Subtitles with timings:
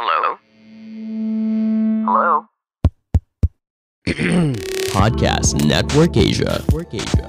[0.00, 0.38] Hello?
[2.06, 2.46] Hello?
[4.94, 6.62] Podcast Network Asia.
[6.68, 7.26] Network Asia.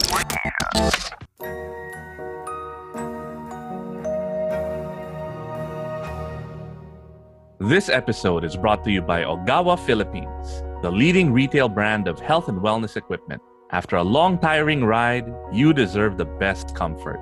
[7.59, 12.49] This episode is brought to you by Ogawa Philippines, the leading retail brand of health
[12.49, 13.41] and wellness equipment.
[13.71, 17.19] After a long, tiring ride, you deserve the best comfort.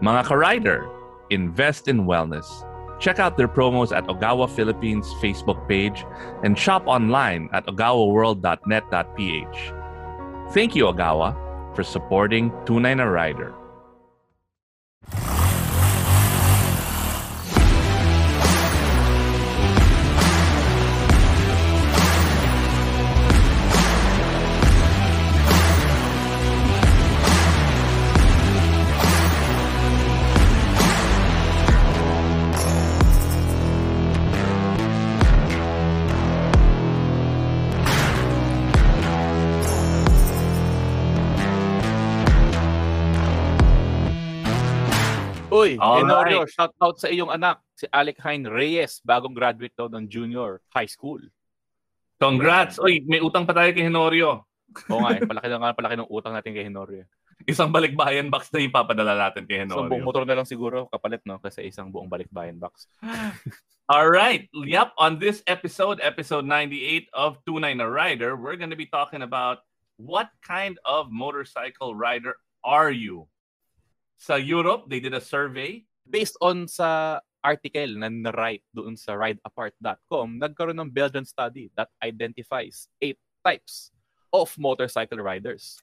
[0.00, 0.88] Mga ka-rider,
[1.28, 2.64] invest in wellness.
[2.98, 6.04] Check out their promos at Ogawa Philippines Facebook page
[6.42, 9.72] and shop online at ogawaworld.net.ph.
[10.54, 13.54] Thank you, Ogawa, for supporting Tunay na Rider.
[45.58, 46.06] Uy, Alright.
[46.06, 50.62] Tenorio, shout out sa iyong anak, si Alec Hein Reyes, bagong graduate daw ng junior
[50.70, 51.18] high school.
[52.22, 52.78] Congrats!
[52.78, 54.46] Uy, may utang pa tayo kay Henorio.
[54.90, 57.02] Oo nga, eh, palaki na palaki ng utang natin kay Henorio.
[57.46, 61.38] Isang balikbayan box na ipapadala natin kay So, buong motor na lang siguro kapalit, no?
[61.38, 62.90] Kasi isang buong balikbayan box.
[63.88, 64.50] All right.
[64.52, 64.92] Yep.
[64.98, 69.64] On this episode, episode 98 of Tunay na Rider, we're going to be talking about
[69.96, 73.26] what kind of motorcycle rider are you?
[74.18, 75.86] Sa Europe, they did a survey.
[76.08, 82.90] Based on sa article na na-write doon sa rideapart.com, nagkaroon ng Belgian study that identifies
[82.98, 83.94] eight types
[84.34, 85.78] of motorcycle riders.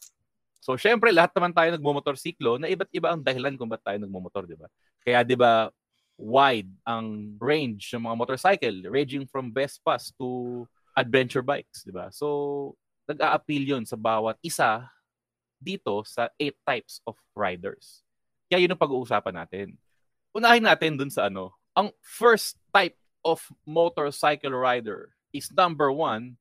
[0.59, 4.49] So, syempre, lahat naman tayo nagmumotorsiklo na iba't iba ang dahilan kung ba't tayo nagmumotor,
[4.49, 4.67] di ba?
[5.05, 5.69] Kaya, di ba,
[6.17, 10.63] wide ang range ng mga motorcycle, ranging from Vespas to
[10.97, 12.09] adventure bikes, di ba?
[12.09, 12.73] So,
[13.05, 14.89] nag-a-appeal yun sa bawat isa
[15.61, 18.04] dito sa eight types of riders.
[18.49, 19.67] Kaya yun ang pag-uusapan natin.
[20.35, 21.55] Unahin natin dun sa ano.
[21.73, 22.95] Ang first type
[23.25, 26.37] of motorcycle rider is number one,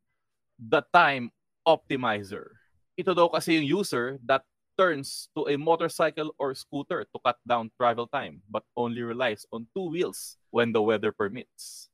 [0.60, 1.32] the time
[1.64, 2.60] optimizer.
[2.94, 4.44] Ito daw kasi yung user that
[4.76, 9.66] turns to a motorcycle or scooter to cut down travel time but only relies on
[9.74, 11.88] two wheels when the weather permits.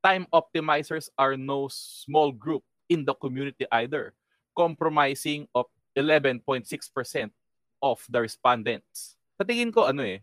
[0.00, 4.16] Time optimizers are no small group in the community either,
[4.56, 6.64] compromising of 11.6%
[7.84, 9.19] of the respondents.
[9.40, 10.20] Sa tingin ko, ano eh,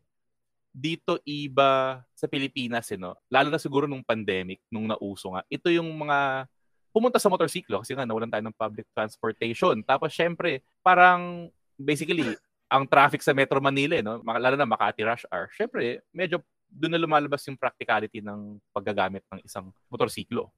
[0.70, 3.18] dito iba sa Pilipinas, eh, no?
[3.34, 6.46] lalo na siguro nung pandemic, nung nauso nga, ito yung mga
[6.94, 9.74] pumunta sa motorsiklo kasi nga nawalan tayo ng public transportation.
[9.82, 12.38] Tapos syempre, parang basically,
[12.70, 14.22] ang traffic sa Metro Manila, eh, no?
[14.22, 16.38] Lalo na Makati Rush Hour, syempre, medyo
[16.70, 20.54] doon na lumalabas yung practicality ng paggagamit ng isang motorsiklo.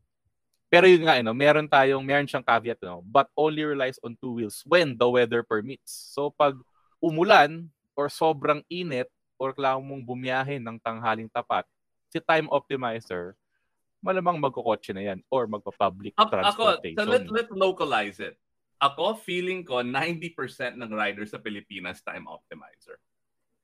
[0.68, 1.32] Pero yun nga, eh, no?
[1.32, 3.00] meron tayong, meron siyang caveat, no?
[3.08, 6.12] but only relies on two wheels when the weather permits.
[6.12, 6.60] So pag
[7.00, 11.68] umulan or sobrang init or kailangan mong bumiyahe ng tanghaling tapat,
[12.08, 13.36] si time optimizer,
[14.00, 16.96] malamang magkukotse na yan or magpa-public Ako, ako transportation.
[16.96, 18.40] so let, let's localize it.
[18.80, 22.96] Ako, feeling ko, 90% ng riders sa Pilipinas time optimizer.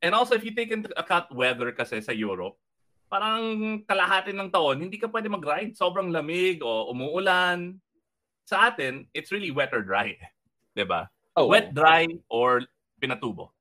[0.03, 2.59] And also, if you take into account weather kasi sa Europe,
[3.07, 5.71] parang kalahati ng taon, hindi ka pwede mag-ride.
[5.71, 7.79] Sobrang lamig o umuulan.
[8.43, 10.11] Sa atin, it's really wet or dry.
[10.91, 11.07] ba?
[11.39, 11.47] Oo.
[11.47, 12.67] Wet, dry, or
[12.99, 13.54] pinatubo.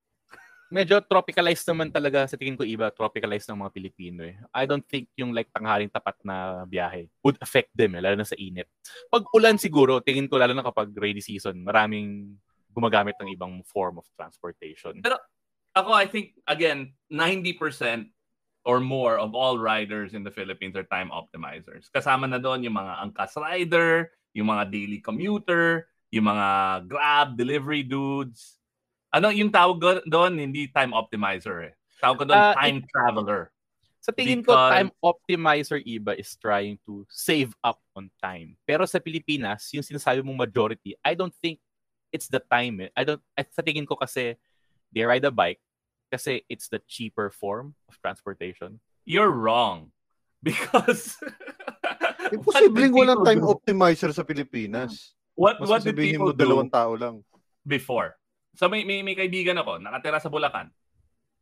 [0.72, 4.36] Medyo tropicalized naman talaga sa tingin ko iba tropicalized ng mga Pilipino eh.
[4.52, 8.28] I don't think yung like tanghaling tapat na biyahe would affect them eh, lalo na
[8.28, 8.68] sa init.
[9.12, 12.36] Pag ulan siguro, tingin ko lalo na kapag rainy season, maraming
[12.74, 14.98] gumagamit ng ibang form of transportation.
[15.74, 18.06] Ako, I think, again, 90%
[18.64, 21.90] or more of all riders in the Philippines are time optimizers.
[21.90, 26.46] Kasama na doon yung mga angkas rider, yung mga daily commuter, yung mga
[26.86, 28.56] Grab, delivery dudes.
[29.14, 30.32] Ano yung tawag doon?
[30.34, 31.72] Hindi time optimizer eh.
[32.02, 33.54] Tawag ko doon Ah, time traveler.
[34.02, 38.58] Sa tingin ko, Because- time optimizer iba is trying to save up on time.
[38.66, 41.62] Pero sa Pilipinas, yung sinasabi mong majority, I don't think
[42.10, 42.82] it's the time.
[42.84, 42.90] Eh.
[42.98, 44.34] I don't, at sa tingin ko kasi,
[44.90, 45.62] they ride a bike
[46.12, 48.82] kasi it's the cheaper form of transportation.
[49.06, 49.94] You're wrong.
[50.42, 51.16] Because...
[52.34, 53.52] Imposibleng walang time do?
[53.54, 55.14] optimizer sa Pilipinas.
[55.38, 56.76] What, Mas what did people mo dalawang do?
[56.76, 57.16] tao lang.
[57.64, 58.16] before.
[58.54, 60.70] So may, may, may kaibigan ako, nakatira sa Bulacan.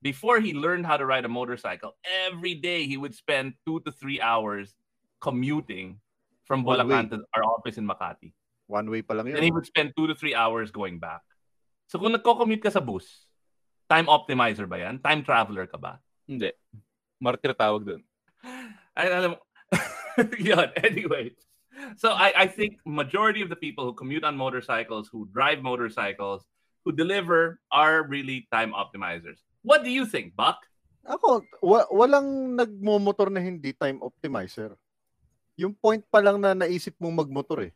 [0.02, 1.94] Before he learned how to ride a motorcycle,
[2.26, 4.74] every day he would spend two to three hours
[5.22, 6.02] commuting
[6.44, 7.16] from One Bulacan way.
[7.16, 8.34] to our office in Makati.
[8.66, 11.22] One way pa lang And he would spend two to three hours going back.
[11.86, 13.28] So kung nagko-commute ka sa bus,
[13.86, 14.98] time optimizer ba yan?
[14.98, 16.00] Time traveler ka ba?
[16.26, 16.50] Hindi.
[17.20, 18.02] Martir tawag dun.
[18.98, 19.38] Ay, alam mo,
[20.38, 21.32] Yun, anyway.
[21.96, 26.44] So I, I think majority of the people who commute on motorcycles, who drive motorcycles,
[26.82, 29.38] who deliver are really time optimizers.
[29.62, 30.58] What do you think, Buck?
[31.02, 34.74] Ako, wa- walang nagmomotor na hindi time optimizer.
[35.54, 37.72] Yung point pa lang na naisip mong magmotor eh.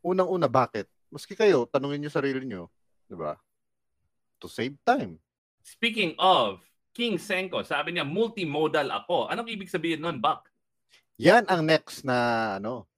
[0.00, 0.88] Unang-una, bakit?
[1.08, 2.68] Maski kayo, tanungin nyo sarili nyo,
[3.04, 3.36] di ba?
[4.40, 5.20] To save time.
[5.60, 9.28] Speaking of, King Senko, sabi niya, multimodal ako.
[9.28, 10.48] Anong ibig sabihin nun, Buck?
[11.20, 12.88] Yan ang next na ano,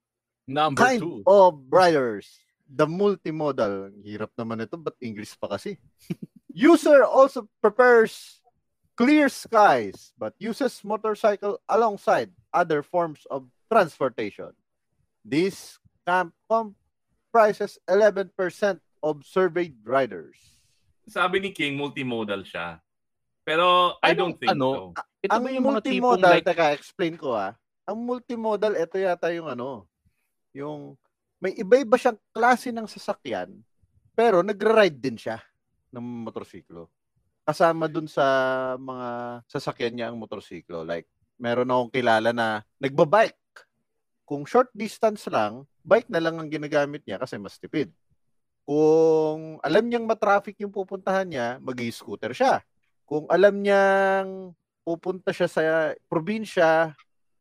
[0.47, 1.23] Number kind two.
[1.27, 2.42] of riders.
[2.73, 3.93] The multimodal.
[4.01, 5.77] Hirap naman ito, but English pa kasi.
[6.53, 8.41] User also prepares
[8.97, 14.53] clear skies, but uses motorcycle alongside other forms of transportation.
[15.25, 15.77] This
[16.09, 18.33] camp comprises 11%
[19.05, 20.37] of surveyed riders.
[21.09, 22.81] Sabi ni King, multimodal siya.
[23.43, 24.69] Pero I Anong don't think ano?
[24.71, 24.83] so.
[25.23, 27.53] Ito ang yung mga tipong multimodal, like, teka, explain ko ah.
[27.91, 29.91] Ang multimodal, ito yata yung ano,
[30.55, 30.95] yung
[31.43, 33.51] may iba-iba siyang klase ng sasakyan,
[34.15, 35.43] pero nagra-ride din siya
[35.91, 36.87] ng motorsiklo.
[37.43, 38.23] Kasama dun sa
[38.79, 39.09] mga
[39.51, 40.87] sasakyan niya ang motorsiklo.
[40.87, 41.11] Like,
[41.43, 43.35] meron akong kilala na nagbabike.
[44.23, 47.91] Kung short distance lang, bike na lang ang ginagamit niya kasi mas tipid.
[48.63, 52.63] Kung alam niyang matraffic yung pupuntahan niya, mag-scooter siya.
[53.03, 54.55] Kung alam niyang
[54.87, 55.63] pupunta siya sa
[56.07, 56.95] probinsya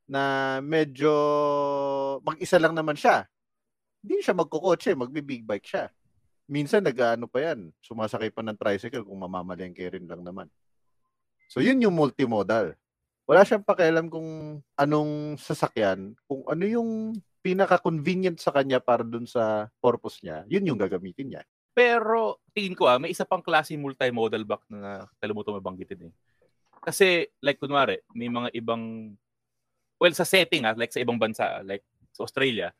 [0.09, 1.13] na medyo
[2.25, 3.29] mag-isa lang naman siya,
[4.01, 5.85] hindi siya magkukotse, magbi-big bike siya.
[6.51, 10.49] Minsan nag-ano pa yan, sumasakay pa ng tricycle kung mamamalengke rin lang naman.
[11.47, 12.75] So yun yung multimodal.
[13.29, 19.69] Wala siyang pakialam kung anong sasakyan, kung ano yung pinaka-convenient sa kanya para dun sa
[19.79, 21.43] purpose niya, yun yung gagamitin niya.
[21.71, 26.13] Pero tingin ko ah, may isa pang klase multimodal bike na kalimutan mo banggitin eh.
[26.81, 29.15] Kasi like kunwari, may mga ibang
[30.01, 32.75] well sa setting ah, like sa ibang bansa, like sa Australia,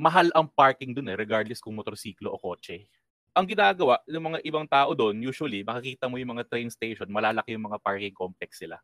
[0.00, 2.88] mahal ang parking dun eh regardless kung motorsiklo o kotse.
[3.36, 7.52] Ang ginagawa ng mga ibang tao doon, usually makikita mo yung mga train station, malalaki
[7.52, 8.80] yung mga parking complex sila.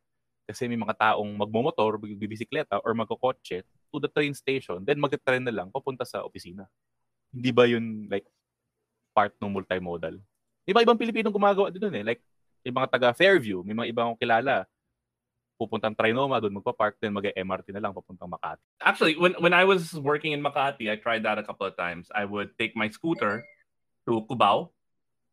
[0.47, 5.51] Kasi may mga taong magmomotor, bibisikleta, or magkokotse to the train station, then mag-train na
[5.51, 6.69] lang papunta sa opisina.
[7.35, 8.29] Hindi ba yun like
[9.11, 10.21] part ng multimodal?
[10.69, 12.05] Iba ibang Pilipinong gumagawa doon eh.
[12.05, 12.23] Like,
[12.63, 14.69] yung mga taga Fairview, may mga ibang kilala,
[15.57, 18.61] pupuntang Trinoma, doon magpa-park, then mag-MRT na lang papuntang Makati.
[18.85, 22.13] Actually, when when I was working in Makati, I tried that a couple of times.
[22.13, 23.43] I would take my scooter
[24.07, 24.71] to Cubao,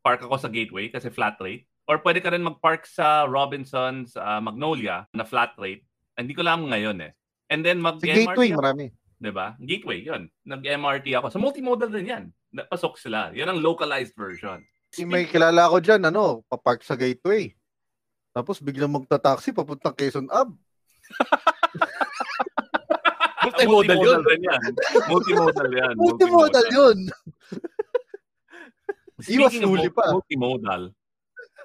[0.02, 1.68] park ako sa gateway kasi flat rate.
[1.84, 5.84] Or pwede ka rin mag-park sa Robinson's uh, Magnolia na flat rate.
[6.16, 7.12] Hindi ko alam ngayon eh.
[7.52, 8.60] And then Sa mag-MRT gateway, ako.
[8.64, 8.86] marami.
[9.20, 9.56] 'di ba?
[9.60, 10.28] Gateway 'yun.
[10.44, 11.26] Nag-MRT ako.
[11.32, 12.24] Sa multimodal din 'yan.
[12.52, 13.32] Napasok sila.
[13.32, 14.60] 'Yan ang localized version.
[15.00, 17.50] Yung may kilala ko dyan, ano, papark sa gateway.
[18.34, 20.50] Tapos biglang magta-taxi papuntang Quezon Ab.
[23.44, 24.20] Multimodal yun.
[25.06, 25.94] Multimodal 'yan.
[25.94, 26.98] Multimodal yun.
[29.24, 30.10] Speaking Iwas huli pa.
[30.10, 30.90] multimodal,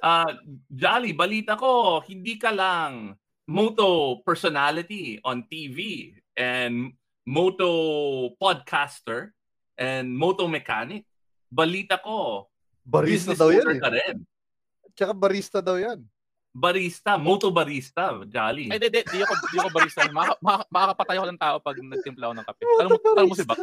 [0.06, 0.30] ah
[0.69, 3.18] Jolly, balita ko, hindi ka lang
[3.50, 6.94] moto personality on TV and
[7.25, 7.72] moto
[8.38, 9.33] podcaster
[9.75, 11.10] and moto mechanic.
[11.50, 12.45] Balita ko,
[12.86, 13.81] Barista daw yan eh.
[13.81, 14.15] ka rin.
[14.94, 16.06] Tsaka barista daw yan.
[16.50, 18.74] Barista, moto barista, Jolly.
[18.74, 20.01] Ay, di, di, di ako, di ako barista.
[20.10, 22.63] Maka, maka, makakapatay ako ng tao pag nagtimpla ako ng kape.
[22.66, 23.60] Tanong mo, tanong mo si Bak.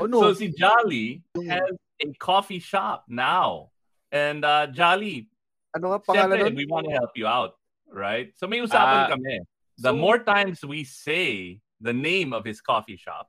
[0.00, 0.14] Ano?
[0.20, 3.68] So si Jolly has a coffee shop now.
[4.08, 5.28] And uh, Jolly,
[5.76, 6.56] ano nga pangalan Siyempre, nun?
[6.56, 7.60] we want to help you out,
[7.92, 8.32] right?
[8.40, 9.44] So may usapan Ah, kami.
[9.76, 13.28] The so- more times we say the name of his coffee shop,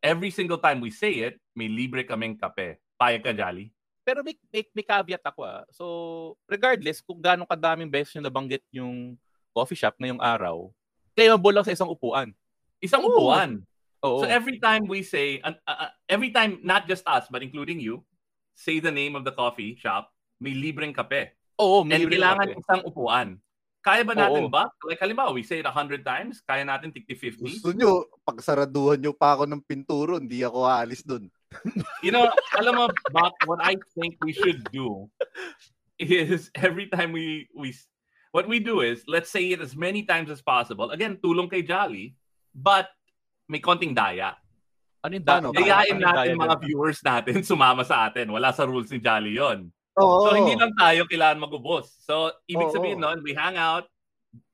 [0.00, 2.80] every single time we say it, may libre kaming kape.
[2.96, 3.73] Payag ka, Jolly?
[4.04, 5.64] Pero may, may, may caveat ako ah.
[5.72, 5.84] So,
[6.44, 9.16] regardless kung gaano kadaming beses yung nabanggit yung
[9.56, 10.68] coffee shop ngayong araw,
[11.16, 12.30] claimable lang sa isang upuan.
[12.84, 13.08] Isang Oo.
[13.16, 13.64] upuan.
[14.04, 14.20] Oo.
[14.20, 18.04] So every time we say, uh, uh, every time, not just us, but including you,
[18.52, 21.32] say the name of the coffee shop, may libreng kape.
[21.56, 22.60] Oo, And may libre kailangan kape.
[22.60, 23.28] isang upuan.
[23.80, 24.52] Kaya ba natin Oo.
[24.52, 24.68] ba?
[24.84, 27.40] Like halimbawa, we say it 100 times, kaya natin tigti 50?
[27.40, 31.28] Gusto nyo, pagsaraduhan nyo pa ako ng pinturo, hindi ako aalis dun.
[32.04, 35.08] You know, alam mo, Bak, what I think we should do
[35.98, 37.72] is every time we we
[38.34, 40.90] what we do is let's say it as many times as possible.
[40.90, 42.18] Again, tulong kay Jolly,
[42.52, 42.90] but
[43.48, 44.34] may konting daya.
[45.04, 45.48] Ano yung daya?
[45.52, 48.32] Dayain Ano natin daya mga viewers natin sumama sa atin.
[48.32, 49.70] Wala sa rules ni Jolly yon.
[50.00, 50.26] Oo.
[50.26, 51.94] So hindi lang tayo kailangan magubos.
[52.02, 52.74] So ibig Oo.
[52.74, 53.86] sabihin nun, we hang out.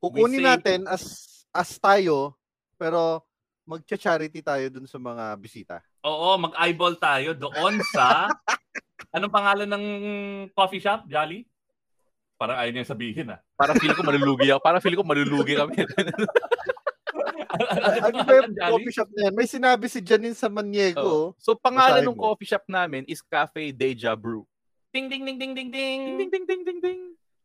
[0.03, 1.05] Kukunin say- natin as
[1.57, 2.37] as tayo,
[2.77, 3.25] pero
[3.71, 5.77] magcha-charity tayo dun sa mga bisita.
[6.03, 8.27] Oo, mag-eyeball tayo doon sa
[9.15, 9.85] anong pangalan ng
[10.51, 11.47] coffee shop, Jolly?
[12.35, 13.39] Parang ayaw niya sabihin ah.
[13.55, 14.61] Para feel ko malulugi ako.
[14.65, 15.85] Para feel ko malulugi kami.
[17.61, 19.35] ano ba yung coffee shop na yan?
[19.37, 21.05] May sinabi si Janine sa Maniego.
[21.05, 21.27] Oh.
[21.37, 24.49] So pangalan ng coffee shop namin is Cafe Deja Brew.
[24.91, 26.01] Ding, ding, ding, ding, ding, ding.
[26.17, 27.01] Ding ding ding ding ding ding.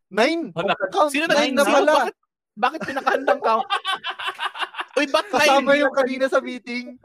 [0.10, 0.55] Nine.
[0.55, 0.74] Wala.
[0.89, 1.91] Count Sino nine nag na pala.
[1.91, 2.15] bakit
[2.55, 3.67] bakit pinakahandang count?
[4.95, 6.95] Uy, ba't Kasama yung kanina sa meeting.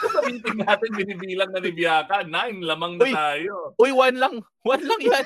[0.00, 2.24] Sa meeting natin, binibilang na ni Biaka.
[2.24, 3.12] Nine, lamang na Uy.
[3.12, 3.54] tayo.
[3.76, 4.34] Uy, one lang.
[4.64, 5.24] One lang yan.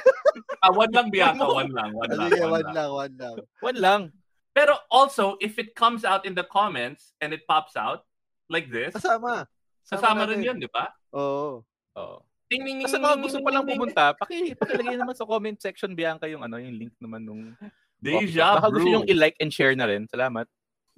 [0.58, 1.40] Ah, one lang, Biaka.
[1.46, 2.30] One lang, one lang.
[2.34, 2.74] One one lang.
[2.74, 3.34] lang, one lang.
[3.62, 4.02] One lang.
[4.50, 8.02] Pero also, if it comes out in the comments and it pops out
[8.50, 9.46] like this, Kasama.
[9.86, 10.48] kasama rin natin.
[10.50, 10.90] yun, di ba?
[11.14, 11.62] Oo.
[11.94, 12.18] Oh.
[12.50, 15.14] Ding, ding, ding, Kasi ding, kung ding, gusto ding, pa lang pumunta, paki pakilagay naman
[15.14, 17.54] sa comment section Bianca yung ano, yung link naman nung
[18.00, 18.96] Deja Baka gusto Brew.
[18.96, 20.08] yung i-like and share na rin.
[20.08, 20.48] Salamat.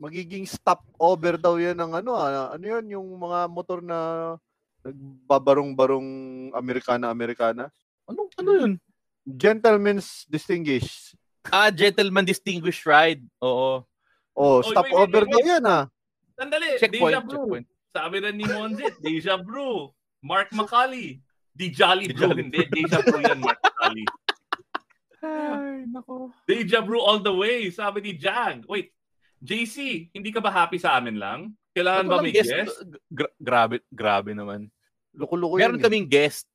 [0.00, 3.98] Magiging stop over daw yan ng ano, ah, ano yun, yung mga motor na
[4.82, 6.08] nagbabarong-barong
[6.56, 7.70] Amerikana-Amerikana.
[8.10, 8.72] Ano ano yun?
[9.22, 11.14] Gentleman's Distinguished.
[11.46, 13.22] Ah, Gentleman Distinguished Ride.
[13.42, 13.86] Oo.
[14.32, 15.84] Oh, Oy, stop wait, wait, over wait, daw yan ah.
[16.34, 17.36] Sandali, Checkpoint, Deja Brew.
[17.36, 17.66] checkpoint.
[17.92, 19.92] Sabi rin ni Monzit, Deja Brew.
[20.24, 21.20] Mark Macaulay.
[21.52, 22.32] Di Jolly Di Brew.
[22.32, 24.06] Jolly Hindi, Deja Brew yan, Mark Macaulay.
[25.22, 26.34] Ay, nako.
[26.48, 27.70] Deja Brew all the way.
[27.70, 28.66] Sabi ni Jag.
[28.66, 28.90] Wait,
[29.42, 31.50] JC, hindi ka ba happy sa amin lang?
[31.74, 32.54] Kailangan ba may guest?
[33.10, 34.70] Gra- grabe, grabe naman.
[35.12, 35.82] Loko-loko Meron yan.
[35.82, 35.84] eh.
[35.84, 36.46] kaming guest,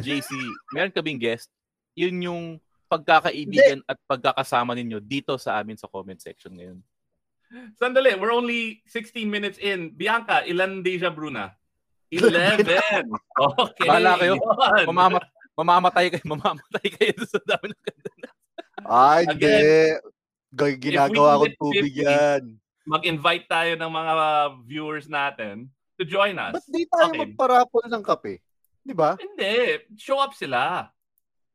[0.00, 0.32] JC.
[0.72, 1.52] meron kaming guest.
[1.92, 2.42] Yun yung
[2.88, 6.78] pagkakaibigan at pagkakasama ninyo dito sa amin sa comment section ngayon.
[7.76, 9.90] Sandali, we're only 16 minutes in.
[9.92, 11.52] Bianca, ilan Deja Brew na?
[12.10, 12.66] 11.
[13.40, 13.88] Okay.
[13.88, 14.36] Bahala kayo.
[14.36, 14.86] yun.
[14.92, 15.24] Mamamat
[15.56, 18.28] mamamatay kayo, mamamatay kayo sa dami ng ganda.
[18.84, 19.56] Ay, hindi.
[20.52, 22.42] Ginagawa kong tubig did 50, yan.
[22.86, 24.12] Mag-invite tayo ng mga
[24.66, 26.58] viewers natin to join us.
[26.58, 27.20] Ba't di tayo Okay.
[27.22, 28.42] magparapol ng kape?
[28.82, 29.14] Di ba?
[29.14, 29.84] Hindi.
[29.94, 30.90] Show up sila.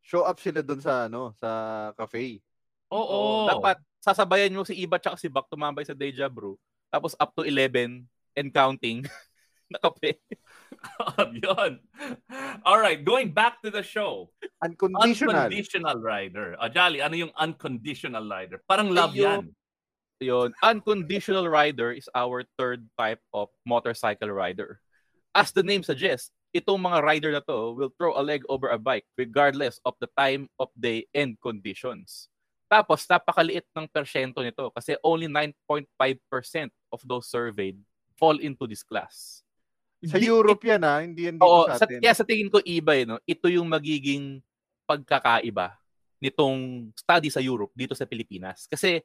[0.05, 1.49] Show up sila doon sa ano, sa
[1.97, 2.39] cafe.
[2.93, 3.49] Oo.
[3.49, 6.55] Dapat sasabayan mo si Iba tsaka si Bak tumambay sa Deja Brew.
[6.93, 8.05] Tapos up to 11
[8.37, 9.01] and counting
[9.71, 10.21] na kape.
[11.41, 11.79] Yun.
[12.65, 14.29] All right, going back to the show.
[14.63, 15.35] Unconditional.
[15.35, 16.57] Unconditional rider.
[16.73, 18.61] Jolly, ano yung unconditional rider?
[18.69, 19.21] Parang love Ayun.
[19.21, 19.43] yan.
[20.23, 20.49] Yun.
[20.63, 24.79] Unconditional rider is our third type of motorcycle rider.
[25.35, 28.79] As the name suggests, itong mga rider na to will throw a leg over a
[28.79, 32.31] bike regardless of the time of day and conditions.
[32.65, 35.85] Tapos, napakaliit ng persyento nito kasi only 9.5%
[36.89, 37.77] of those surveyed
[38.17, 39.44] fall into this class.
[40.09, 41.99] Sa Di- Europe yan ha, hindi yan dito Oo, sa sa, atin.
[41.99, 43.17] kaya sa tingin ko iba eh, no?
[43.25, 44.39] ito yung magiging
[44.85, 45.77] pagkakaiba
[46.21, 48.65] nitong study sa Europe dito sa Pilipinas.
[48.69, 49.01] Kasi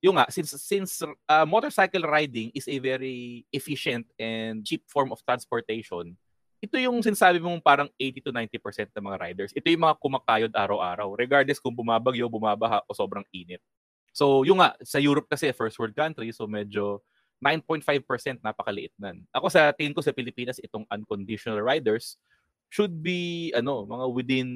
[0.00, 5.20] yung nga, since, since uh, motorcycle riding is a very efficient and cheap form of
[5.24, 6.16] transportation,
[6.60, 9.52] ito yung sinasabi mong parang 80 to 90% ng mga riders.
[9.56, 13.64] Ito yung mga kumakayod araw-araw, regardless kung bumabagyo, bumabaha o sobrang init.
[14.12, 17.00] So, yung nga, sa Europe kasi, first world country, so medyo
[17.40, 19.24] 9.5% napakaliit nan.
[19.32, 22.20] Ako sa tingin ko sa Pilipinas itong unconditional riders
[22.68, 24.48] should be ano, mga within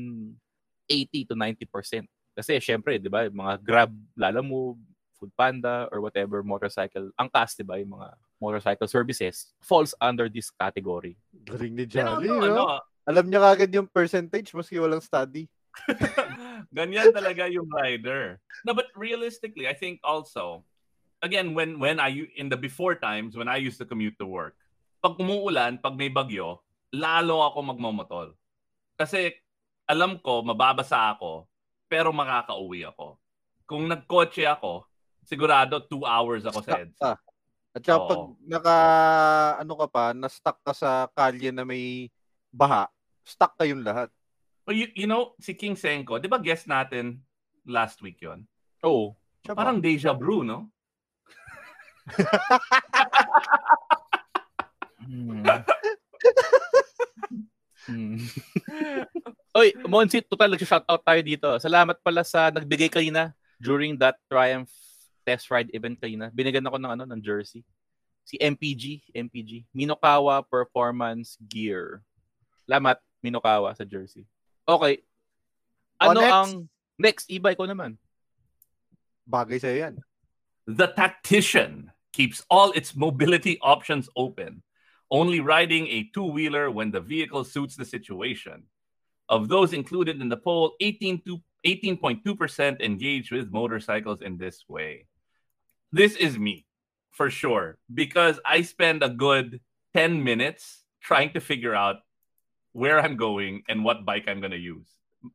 [0.87, 2.05] 80 to 90%.
[2.37, 4.79] Kasi syempre, 'di ba, mga Grab, Lalamove,
[5.17, 8.09] Foodpanda or whatever motorcycle, angkas 'di ba, yung mga
[8.43, 11.17] motorcycle services falls under this category.
[11.33, 12.65] Galing ni Jolly, ano, no?
[12.69, 15.49] ano, Alam niya kagad yung percentage maski walang study.
[16.77, 18.39] ganyan talaga yung rider.
[18.63, 20.63] No, but realistically, I think also,
[21.25, 24.61] again, when when I in the before times when I used to commute to work,
[25.01, 26.61] pag umuulan, pag may bagyo,
[26.93, 28.29] lalo ako magmomotol.
[29.01, 29.33] Kasi
[29.89, 31.49] alam ko mababasa ako,
[31.89, 33.17] pero makakauwi ako.
[33.65, 34.85] Kung nagkotse ako,
[35.25, 37.13] sigurado two hours ako sa EDSA.
[37.75, 38.07] At saka Oo.
[38.07, 38.79] pag naka,
[39.59, 42.07] ano ka pa, na-stuck ka sa kalye na may
[42.55, 42.87] baha,
[43.27, 44.15] stuck kayong lahat.
[44.63, 47.19] Well, you, you know, si King Senko, di ba guest natin
[47.67, 48.47] last week yon?
[48.87, 50.73] Oh, Siya Parang deja brew, no?
[55.05, 55.45] Hmm.
[57.85, 58.17] Hmm.
[59.53, 61.49] Oy, Monsi, total nag-shoutout tayo dito.
[61.61, 64.73] Salamat pala sa nagbigay kanina during that Triumph
[65.25, 66.33] test ride event kanina.
[66.33, 67.61] Binigyan ako ng ano ng jersey.
[68.25, 72.01] Si MPG, MPG, Minokawa Performance Gear.
[72.65, 74.25] Salamat Minokawa sa jersey.
[74.65, 75.05] Okay.
[76.01, 76.33] Oh, Ano next.
[76.33, 76.51] ang
[76.97, 78.01] next iba ikaw naman?
[79.29, 79.95] Bagay sa'yo yan.
[80.67, 84.63] The tactician keeps all its mobility options open,
[85.11, 88.65] only riding a two wheeler when the vehicle suits the situation.
[89.29, 95.07] Of those included in the poll, 18 to 18.2% engage with motorcycles in this way.
[95.93, 96.67] This is me,
[97.11, 99.61] for sure, because I spend a good
[99.95, 101.97] 10 minutes trying to figure out
[102.73, 104.89] where I'm going and what bike I'm going to use.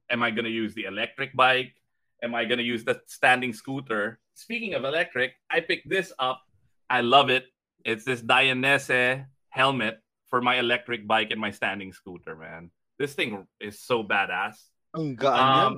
[0.09, 1.73] Am I going to use the electric bike?
[2.21, 4.19] Am I going to use the standing scooter?
[4.39, 6.39] Speaking of electric, I picked this up.
[6.87, 7.51] I love it.
[7.83, 9.99] It's this Dayanese helmet
[10.31, 12.71] for my electric bike and my standing scooter, man.
[12.95, 14.55] This thing is so badass.
[14.95, 15.43] Ang gaan.
[15.43, 15.73] Um,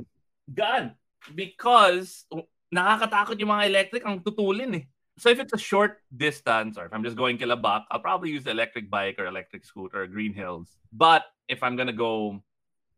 [0.53, 0.93] gaan.
[1.33, 2.29] Because
[2.69, 4.85] nakakatakot yung mga electric ang tutulin eh.
[5.17, 8.45] So if it's a short distance or if I'm just going kilabak, I'll probably use
[8.45, 10.77] the electric bike or electric scooter or Green Hills.
[10.93, 12.37] But if I'm gonna go,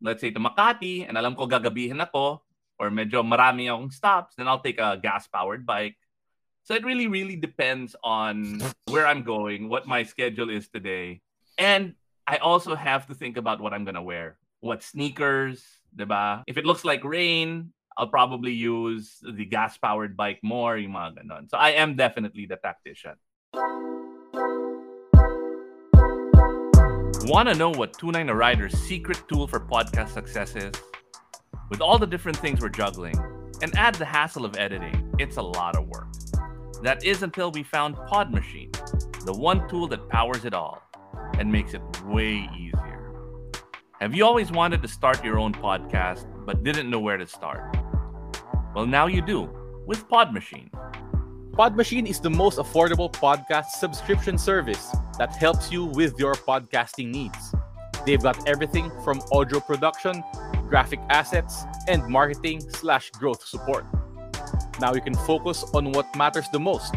[0.03, 2.43] let's say to Makati and alam ko gagabihin ako
[2.79, 5.97] or medyo marami akong stops, then I'll take a gas-powered bike.
[6.63, 11.21] So it really, really depends on where I'm going, what my schedule is today.
[11.57, 11.93] And
[12.25, 14.37] I also have to think about what I'm gonna wear.
[14.61, 15.61] What sneakers,
[15.95, 16.43] diba?
[16.47, 21.49] If it looks like rain, I'll probably use the gas-powered bike more, yung mga ganon.
[21.49, 23.19] So I am definitely the tactician.
[27.25, 30.73] Want to know what 29 a Rider's secret tool for podcast success is?
[31.69, 33.15] With all the different things we're juggling,
[33.61, 36.07] and add the hassle of editing, it's a lot of work.
[36.81, 38.71] That is until we found Pod Machine,
[39.25, 40.83] the one tool that powers it all
[41.39, 43.51] and makes it way easier.
[44.01, 47.77] Have you always wanted to start your own podcast but didn't know where to start?
[48.75, 49.49] Well, now you do
[49.85, 50.69] with Pod Machine.
[51.53, 57.11] Pod Machine is the most affordable podcast subscription service that helps you with your podcasting
[57.11, 57.55] needs.
[58.05, 60.21] They've got everything from audio production,
[60.73, 63.85] graphic assets, and marketing slash growth support.
[64.81, 66.95] Now you can focus on what matters the most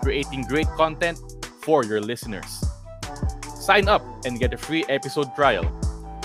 [0.00, 1.18] creating great content
[1.62, 2.62] for your listeners.
[3.58, 5.66] Sign up and get a free episode trial.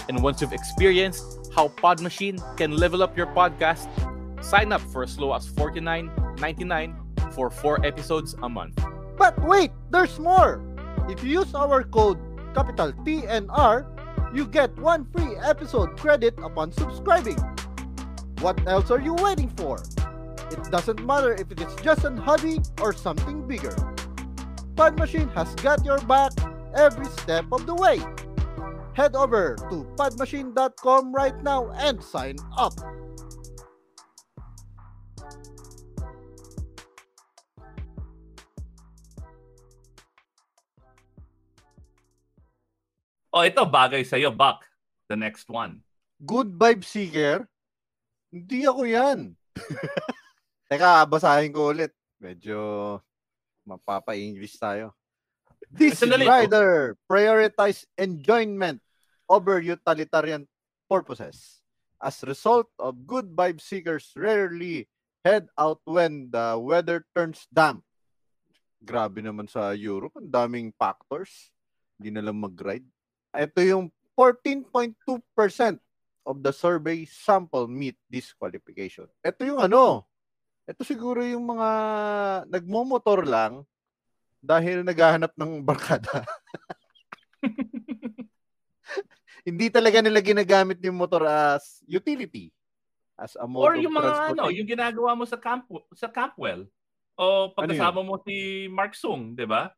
[0.08, 3.90] And once you've experienced how Podmachine can level up your podcast,
[4.44, 8.78] sign up for as low as $49.99 for four episodes a month.
[9.18, 10.62] But wait, there's more!
[11.10, 12.20] If you use our code
[12.54, 13.97] capital TNR,
[14.34, 17.40] you get one free episode credit upon subscribing.
[18.42, 19.82] What else are you waiting for?
[20.52, 23.76] It doesn't matter if it is just a hobby or something bigger.
[24.76, 26.32] Pod Machine has got your back
[26.76, 28.00] every step of the way.
[28.94, 32.74] Head over to podmachine.com right now and sign up.
[43.38, 44.66] Oh, ito bagay sa iyo, Buck.
[45.06, 45.86] The next one.
[46.18, 47.46] Good vibe seeker?
[48.34, 49.38] Hindi ako yan.
[50.74, 51.94] Teka, basahin ko ulit.
[52.18, 52.98] Medyo
[53.70, 54.98] mapapa-English tayo.
[55.70, 58.82] This rider prioritize enjoyment
[59.30, 60.50] over utilitarian
[60.90, 61.62] purposes.
[62.02, 64.90] As result of good vibe seekers rarely
[65.22, 67.86] head out when the weather turns damp.
[68.82, 71.54] Grabe naman sa Europe, ang daming factors.
[72.02, 72.97] Hindi na lang mag-ride.
[73.38, 74.98] Ito yung 14.2%
[76.26, 79.06] of the survey sample meet this qualification.
[79.22, 80.10] Ito yung ano,
[80.66, 81.70] ito siguro yung mga
[82.50, 83.62] nagmomotor lang
[84.42, 86.26] dahil naghahanap ng barkada.
[89.48, 92.52] Hindi talaga nila ginagamit yung motor as utility.
[93.16, 95.64] As a mode Or yung mga ano, yung ginagawa mo sa camp
[95.96, 96.68] sa Campwell.
[97.18, 99.74] O Ano pagkasama mo si Mark Sung, 'di ba?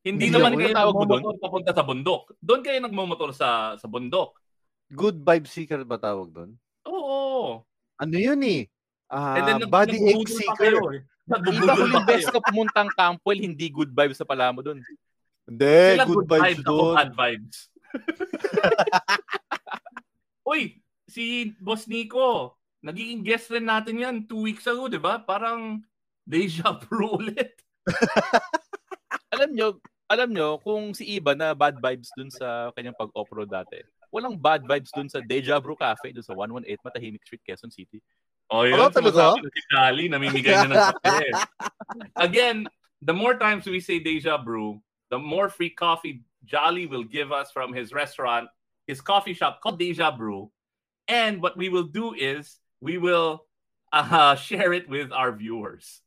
[0.00, 2.22] Hindi Hindi naman kayo natawag mo nagmomotor papunta sa bundok.
[2.40, 4.32] Doon kayo nagmomotor sa sa bundok.
[4.88, 6.50] Good vibe seeker ba tawag doon?
[6.88, 7.60] Oo.
[7.94, 8.64] Ano yun eh?
[9.06, 10.56] Ah, And then nag- body ache seeker.
[10.56, 11.02] kayo, eh.
[11.28, 14.80] Iba huling beses ka pumuntang Campwell, hindi good vibes sa pala mo dun.
[15.44, 16.94] Hindi, Sila good, vibes ako doon.
[16.96, 17.56] bad vibes.
[20.46, 25.20] Uy, si Boss Nico, nagiging guest rin natin yan two weeks ago, di ba?
[25.20, 25.84] Parang
[26.24, 27.52] deja vu ulit.
[29.50, 29.68] Alam nyo,
[30.06, 33.82] alam nyo, kung si Iba na bad vibes dun sa kanyang pag-off-road dati,
[34.14, 37.98] walang bad vibes dun sa Deja Brew Cafe dun sa 118 Matahimik Street, Quezon City.
[38.46, 38.78] Oh, yun.
[38.78, 39.34] Ano, talaga?
[39.42, 41.30] Si Kali, namimigay na ng kape.
[42.14, 42.70] Again,
[43.02, 44.78] the more times we say deja brew,
[45.10, 48.46] the more free coffee Jolly will give us from his restaurant,
[48.86, 50.54] his coffee shop called Deja Brew.
[51.10, 53.50] And what we will do is we will
[53.90, 56.02] uh, share it with our viewers.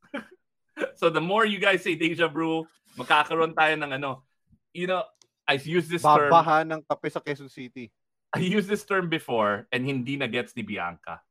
[0.96, 4.26] so the more you guys say Deja Brew, makakaroon tayo ng ano.
[4.74, 5.04] You know,
[5.46, 6.32] I used this term.
[6.32, 7.92] Babaha ng kape sa Quezon City.
[8.34, 11.22] I used this term before and hindi na gets ni Bianca.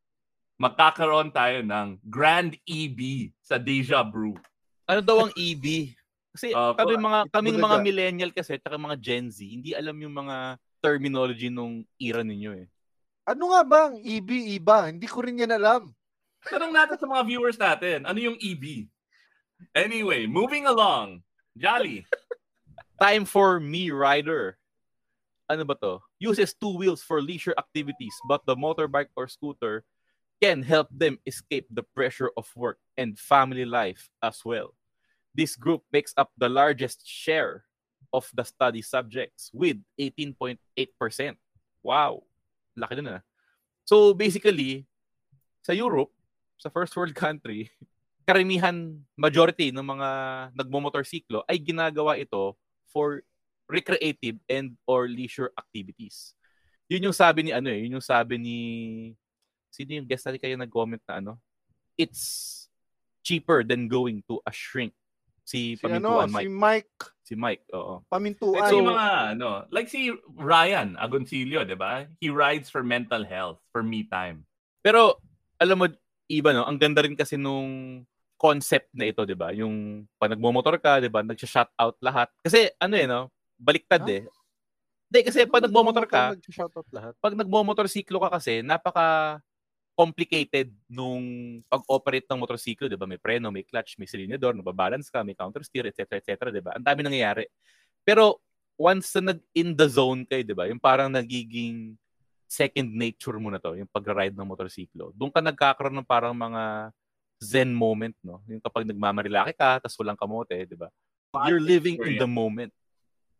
[0.62, 4.38] Magkakaroon tayo ng Grand EB sa Deja Brew.
[4.86, 5.90] Ano daw ang EB?
[6.32, 10.14] Kasi Uh, kami mga kaming mga millennial kasi at mga Gen Z, hindi alam yung
[10.14, 12.66] mga terminology nung era ninyo eh.
[13.26, 14.90] Ano nga ba ang EB, iba?
[14.90, 15.90] Hindi ko rin yan alam.
[16.42, 18.90] Tanong natin sa mga viewers natin, ano yung EB?
[19.74, 21.22] Anyway, moving along.
[21.56, 22.06] Jolly.
[23.00, 24.58] Time for me rider.
[25.50, 26.00] Ano ba to?
[26.18, 29.84] Uses two wheels for leisure activities but the motorbike or scooter
[30.42, 34.74] can help them escape the pressure of work and family life as well.
[35.34, 37.64] This group makes up the largest share
[38.12, 40.58] of the study subjects with 18.8%.
[41.82, 42.22] Wow.
[42.76, 43.02] Laki na ah.
[43.02, 43.18] na.
[43.84, 44.86] So basically,
[45.62, 46.10] sa Europe,
[46.58, 47.70] sa first world country,
[48.22, 50.08] karamihan, majority ng mga
[50.56, 52.56] nagmomotorsiklo ay ginagawa ito
[52.90, 53.22] for
[53.66, 56.36] recreative and or leisure activities.
[56.90, 58.58] Yun yung sabi ni ano eh, yun yung sabi ni
[59.72, 61.32] sino yung guest natin kayo nag-comment na ano?
[61.96, 62.66] It's
[63.24, 64.92] cheaper than going to a shrink.
[65.42, 66.52] Si, Si ano, Pamintuan si Mike.
[66.52, 68.04] Mike Si Mike, oo.
[68.12, 68.60] Pamintuan.
[68.60, 69.06] Like, si mga,
[69.38, 70.02] ano, like si
[70.36, 72.04] Ryan Agoncillo, di ba?
[72.20, 74.44] He rides for mental health, for me time.
[74.84, 75.22] Pero
[75.56, 75.86] alam mo,
[76.26, 78.02] iba no, ang ganda rin kasi nung
[78.42, 79.54] concept na ito, 'di ba?
[79.54, 82.26] Yung pag nagmo-motor ka, 'di ba, nagsha-shout out lahat.
[82.42, 83.30] Kasi ano eh, no?
[83.54, 84.18] Baliktad Huh?
[84.18, 84.22] eh.
[85.06, 87.12] Hindi kasi pag nagmo-motor ka, Nag-shoutout lahat.
[87.22, 89.38] pag nagmo-motorsiklo ka kasi, napaka
[89.92, 93.06] complicated nung pag-operate ng motorsiklo, 'di ba?
[93.06, 96.18] May preno, may clutch, may silinador, nababalance ka, may counter steer, etc.
[96.18, 96.50] etc.
[96.50, 96.74] 'di ba?
[96.74, 97.46] Ang dami nangyayari.
[98.02, 98.42] Pero
[98.74, 100.66] once na nag in the zone kayo, 'di ba?
[100.66, 101.94] Yung parang nagiging
[102.48, 105.12] second nature mo na to, yung pag-ride ng motorsiklo.
[105.16, 106.92] Doon ka nagkakaroon ng parang mga
[107.42, 108.38] zen moment, no?
[108.46, 110.86] Yung kapag nagmamarilaki ka, tapos walang kamote, 'di ba?
[111.50, 112.70] You're living in the moment.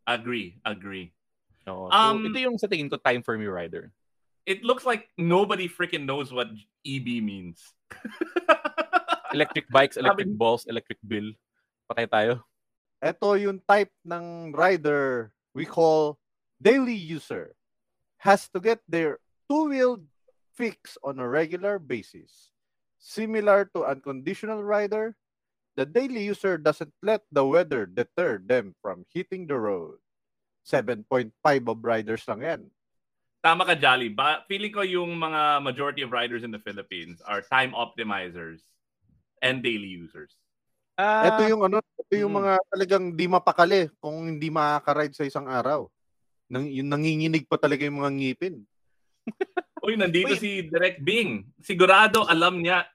[0.03, 1.15] Agree, agree.
[1.63, 1.87] No?
[1.87, 3.95] So, Um, ito yung sa tingin ko time for me rider.
[4.43, 6.51] It looks like nobody freaking knows what
[6.83, 7.63] EB means.
[9.33, 11.31] Electric bikes, electric Sabi- balls, electric bill.
[11.89, 12.43] Patay tayo.
[13.01, 16.19] Ito yung type ng rider we call
[16.61, 17.55] daily user.
[18.21, 20.05] Has to get their two-wheeled
[20.55, 22.52] fix on a regular basis.
[23.03, 25.19] Similar to unconditional rider,
[25.75, 29.99] the daily user doesn't let the weather deter them from hitting the road.
[30.63, 31.03] 7.5
[31.67, 32.61] of riders lang yan.
[33.43, 34.07] Tama ka, Jolly.
[34.07, 38.63] Ba feeling ko yung mga majority of riders in the Philippines are time optimizers
[39.43, 40.39] and daily users.
[40.95, 42.39] Ah, Ito yung ano, ito yung Mm.
[42.39, 45.91] mga talagang di mapakali kung hindi makaka-ride sa isang araw.
[46.47, 48.55] Nang, yung nanginginig pa talaga yung mga ngipin.
[49.83, 50.39] Uy, nandito Uy.
[50.39, 51.43] si Direk Bing.
[51.59, 52.87] Sigurado alam niya.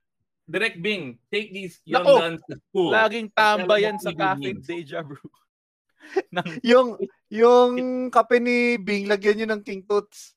[0.49, 2.89] Direk Bing, take these young Nako, guns to school.
[2.89, 4.49] laging tambayan sa Alam mo, cafe.
[4.65, 5.21] Deja Brew.
[6.33, 6.97] Nang, Yung
[7.29, 7.73] yung
[8.09, 10.33] kape ni Bing, lagyan nyo ng King Toots.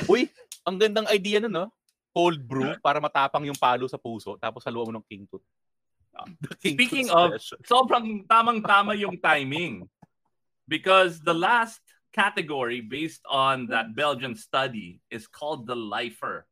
[0.10, 0.30] uy,
[0.62, 1.66] ang gandang idea nun, no?
[2.10, 5.42] Cold brew para matapang yung palo sa puso tapos haluan mo ng King Tut.
[6.10, 6.26] Ah,
[6.58, 7.58] King Speaking of, special.
[7.62, 9.86] sobrang tamang-tama yung timing.
[10.66, 11.78] Because the last
[12.10, 16.49] category based on that Belgian study is called the lifer.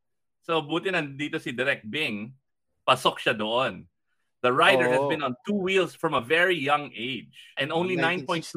[0.48, 2.32] So buti nandito si Direk Bing,
[2.88, 3.84] pasok siya doon.
[4.40, 8.48] The rider has been on two wheels from a very young age, and only 9.2%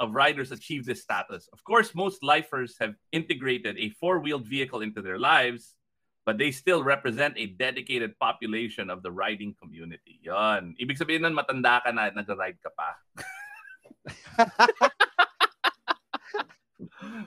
[0.00, 1.44] of riders achieve this status.
[1.52, 5.76] Of course, most lifers have integrated a four-wheeled vehicle into their lives,
[6.24, 10.24] but they still represent a dedicated population of the riding community.
[10.24, 10.72] Yon.
[10.80, 12.96] Ibig sabihin nun, matanda ka na, nag-ride ka pa.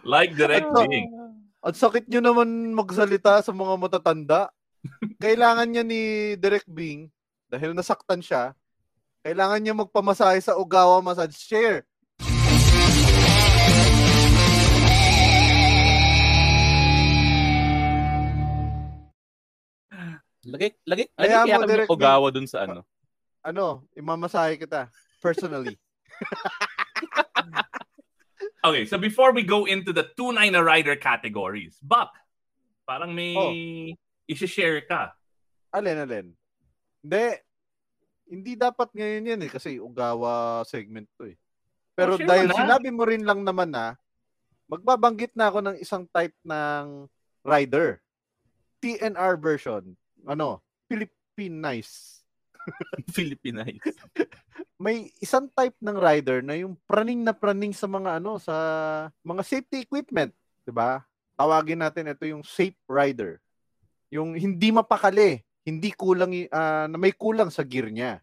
[0.08, 0.82] like direct Ito.
[1.68, 4.48] Ang sakit nyo naman magsalita sa mga matatanda.
[5.20, 7.12] Kailangan niya ni Direk Bing,
[7.52, 8.56] dahil nasaktan siya,
[9.20, 11.84] kailangan niya magpamasahe sa Ogawa Massage Chair.
[20.48, 22.88] Lagay, lagay, lagay Kaya kaya mo, kami Ogawa dun sa ano.
[23.44, 24.88] Ano, imamasahe kita.
[25.20, 25.76] Personally.
[28.60, 32.10] Okay, so before we go into the tunay na rider categories, Buck,
[32.84, 33.54] parang may Oh.
[34.26, 35.14] isi-share ka.
[35.70, 36.28] alin, alin.
[37.04, 37.26] Hindi.
[38.28, 41.38] Hindi dapat ngayon yan eh, kasi Ogawa segment to eh.
[41.94, 42.58] Pero Oh, share dahil na.
[42.58, 43.94] sinabi mo rin lang naman na,
[44.68, 47.08] magbabanggit na ako ng isang type ng
[47.46, 48.02] rider.
[48.82, 49.96] TNR version.
[50.26, 50.60] Ano?
[53.16, 53.82] Philippinize.
[53.82, 54.36] Philippinize.
[54.78, 58.56] may isang type ng rider na yung praning na praning sa mga ano sa
[59.26, 60.32] mga safety equipment,
[60.64, 61.02] 'di ba?
[61.38, 63.42] Tawagin natin ito yung safe rider.
[64.14, 68.22] Yung hindi mapakali, hindi kulang ah, na may kulang sa gear niya.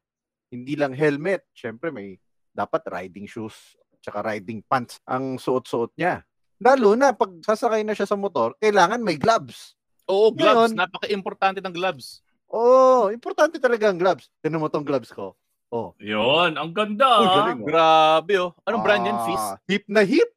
[0.48, 2.16] Hindi lang helmet, syempre may
[2.54, 6.20] dapat riding shoes tsaka riding pants ang suot-suot niya.
[6.60, 9.72] Lalo na pag sasakay na siya sa motor, kailangan may gloves.
[10.04, 10.72] Oo, gloves.
[10.72, 12.20] Ngayon- Napaka-importante ng gloves.
[12.54, 14.30] Oh, importante talaga ang gloves.
[14.38, 15.34] Tingnan mo tong gloves ko.
[15.74, 15.90] Oh.
[15.98, 17.02] Yon, ang ganda.
[17.02, 17.34] Ah.
[17.42, 17.66] galing, oh.
[17.66, 18.54] Grabe, oh.
[18.62, 19.42] Anong brand yan, Fizz?
[19.42, 20.30] Ah, Hip na hip.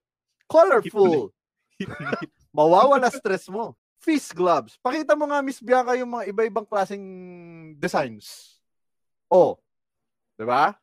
[0.50, 1.30] Colorful.
[2.58, 3.78] Mawawala stress mo.
[4.02, 4.82] Fizz gloves.
[4.82, 7.06] Pakita mo nga, Miss Bianca, yung mga iba-ibang klaseng
[7.78, 8.58] designs.
[9.30, 9.62] Oh.
[10.40, 10.74] 'Di ba?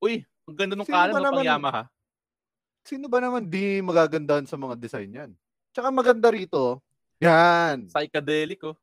[0.00, 1.82] Uy, ang ganda nung kanan ng pang Yamaha.
[2.86, 5.30] Sino ba naman di magagandahan sa mga design yan?
[5.76, 6.80] Tsaka maganda rito,
[7.20, 7.84] yan.
[7.92, 8.76] Psychedelic, oh.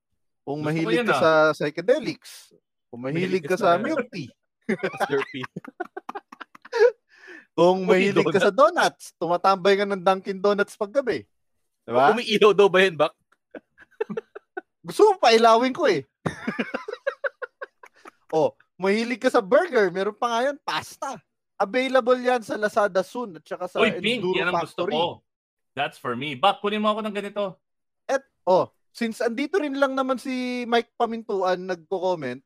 [0.47, 1.19] Kung Gusto mahilig ka ah.
[1.19, 2.55] sa psychedelics,
[2.87, 4.31] kung mahilig Mahilig ka ka sa milk tea.
[7.57, 11.27] Kung mahilig ka sa donuts, tumatambay ka ng Dunkin' Donuts paggabi.
[11.83, 12.15] Diba?
[12.15, 13.11] Umiilaw daw ba yun, Bak?
[14.87, 16.07] Gusto mo pailawin ko eh.
[18.37, 21.19] oh, mahilig ka sa burger, meron pa nga yan, pasta.
[21.59, 24.95] Available yan sa Lazada soon at saka sa Uy, pink, Enduro yan ang gusto Factory.
[24.95, 25.19] ko.
[25.75, 26.39] That's for me.
[26.39, 27.43] Bak, kunin mo ako ng ganito.
[28.05, 32.41] At, oh, since andito rin lang naman si Mike Pamintuan nagko-comment,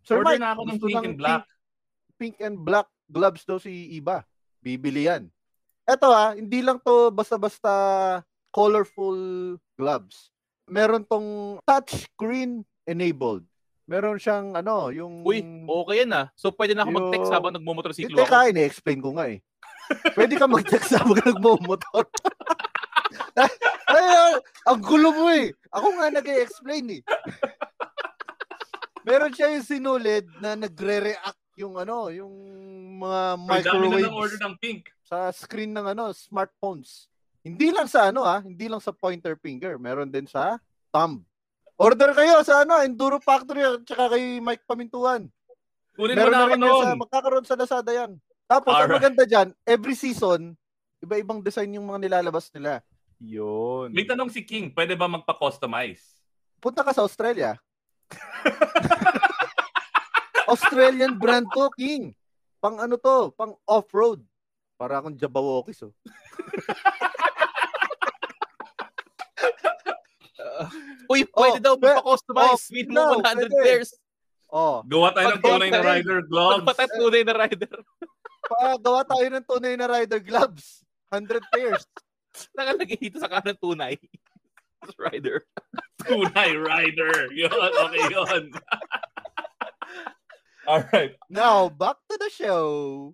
[0.00, 1.44] Sir Order Mike, na ako ng pink and black.
[1.44, 1.52] Pink,
[2.16, 4.24] pink and black gloves daw si Iba.
[4.64, 5.28] Bibili yan.
[5.84, 7.72] Eto ah, hindi lang to basta-basta
[8.48, 9.20] colorful
[9.76, 10.32] gloves.
[10.64, 13.44] Meron tong touch screen enabled.
[13.84, 16.26] Meron siyang ano, yung Uy, okay yan ah.
[16.32, 17.34] So pwede na ako mag-text Yo.
[17.36, 18.30] habang nagmumotorsiklo Hindi, ako.
[18.30, 19.38] teka, ini-explain ko nga eh.
[20.14, 22.06] Pwede ka mag-text habang nagmumotor.
[23.90, 25.50] Ay, ang gulo mo eh.
[25.74, 27.02] Ako nga nag-explain eh.
[29.02, 32.32] Meron siya yung sinulid na nagre-react yung ano, yung
[33.00, 34.82] mga Ang dami na order microwaves ng pink.
[35.04, 37.10] sa screen ng ano, smartphones.
[37.40, 40.60] Hindi lang sa ano ah, hindi lang sa pointer finger, meron din sa
[40.92, 41.24] thumb.
[41.80, 45.32] Order kayo sa ano, Enduro Factory at saka kay Mike Pamintuan.
[45.96, 48.20] Kunin mo Meron na na rin sa, magkakaroon sa Lazada yan.
[48.44, 49.00] Tapos, ang Alright.
[49.00, 50.52] maganda dyan, every season,
[51.00, 52.84] iba-ibang design yung mga nilalabas nila.
[53.20, 53.92] Yun.
[53.92, 56.00] May tanong si King, pwede ba magpa-customize?
[56.56, 57.60] Punta ka sa Australia.
[60.48, 62.16] Australian brand to, King.
[62.58, 64.24] Pang ano to, pang off-road.
[64.74, 65.92] Para akong Jabawokis, oh.
[71.06, 72.64] Uy, pwede Oh, daw magpa-customize.
[72.64, 73.56] oh, Minimum no, 100 pwede.
[73.60, 73.90] pairs.
[74.50, 76.58] Oh, Gawa tayo ng tunay na rider gloves.
[76.64, 77.70] Pagpatat tunay na rider.
[78.50, 80.82] pagawa tayo ng tunay na rider gloves.
[81.12, 81.84] 100 pairs.
[82.58, 83.96] Nakalagay dito sa kanan tunay.
[84.98, 85.44] rider.
[86.04, 87.28] Tunay rider.
[87.36, 88.44] Yun, okay yun.
[90.66, 91.16] Alright.
[91.28, 93.12] Now, back to the show.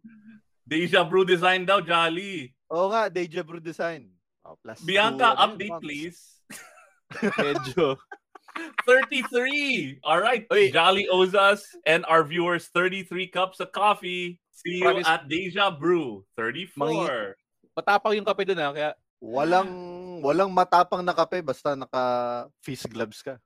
[0.67, 2.53] Deja Brew design daw, Jolly.
[2.75, 4.11] Oo nga, Deja Brew Design.
[4.43, 5.83] Oh, plus Bianca, two, update months.
[5.87, 6.19] please.
[7.39, 7.95] Medyo.
[8.87, 10.01] 33.
[10.03, 10.47] All right.
[10.75, 14.43] Jolly owes us and our viewers 33 cups of coffee.
[14.51, 17.37] See you Promise- at Deja Brew 34.
[17.77, 18.73] Matapang yung kape doon ah.
[18.73, 18.91] Kaya
[19.23, 22.03] Walang walang matapang na kape basta naka
[22.63, 23.41] face gloves ka.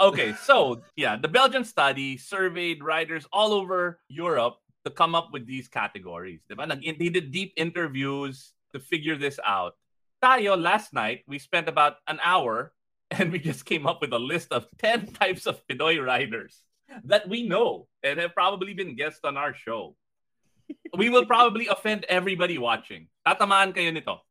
[0.00, 5.46] Okay, so yeah, the Belgian study surveyed riders all over Europe to come up with
[5.46, 6.42] these categories.
[6.50, 6.66] Diba?
[6.66, 9.78] Nag- They did deep interviews to figure this out.
[10.18, 12.72] Tayo, last night, we spent about an hour
[13.14, 16.64] and we just came up with a list of 10 types of Pinoy riders
[17.04, 19.94] that we know and have probably been guests on our show.
[20.96, 23.08] We will probably offend everybody watching.
[23.26, 24.24] Tatamaan kayo nito.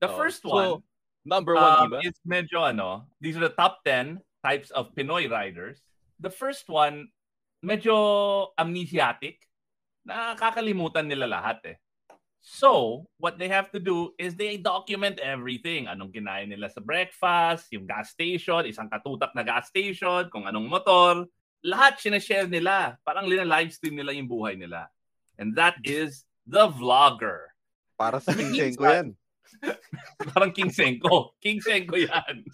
[0.00, 0.70] The Oh, first so, one
[1.24, 2.00] number one, um, diba?
[2.04, 5.80] is medyo ano, these are the top 10 types of Pinoy riders.
[6.20, 7.08] The first one,
[7.64, 9.40] medyo amnesiatic.
[10.04, 11.76] Nakakalimutan nila lahat eh.
[12.44, 15.88] So, what they have to do is they document everything.
[15.88, 20.68] Anong kinain nila sa breakfast, yung gas station, isang katutak na gas station, kung anong
[20.68, 21.24] motor.
[21.64, 23.00] Lahat sinashare nila.
[23.00, 24.92] Parang lina-livestream nila yung buhay nila.
[25.40, 27.48] And that is the vlogger.
[27.96, 29.16] Para sa King ko yan.
[30.32, 31.36] Parang King Senko.
[31.40, 32.44] King Senko yan.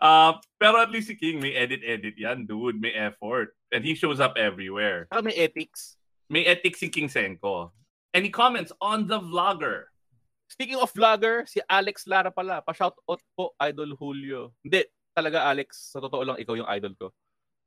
[0.00, 2.80] uh, pero at least si King may edit-edit yan, dude.
[2.80, 3.54] May effort.
[3.72, 5.08] And he shows up everywhere.
[5.12, 5.96] Saka may ethics.
[6.30, 7.72] May ethics si King Senko.
[8.12, 9.92] Any comments on the vlogger?
[10.52, 12.60] Speaking of vlogger, si Alex Lara pala.
[12.60, 14.52] Pa-shout out po, Idol Julio.
[14.60, 14.84] Hindi,
[15.16, 17.06] talaga Alex, sa totoo lang, ikaw yung idol ko.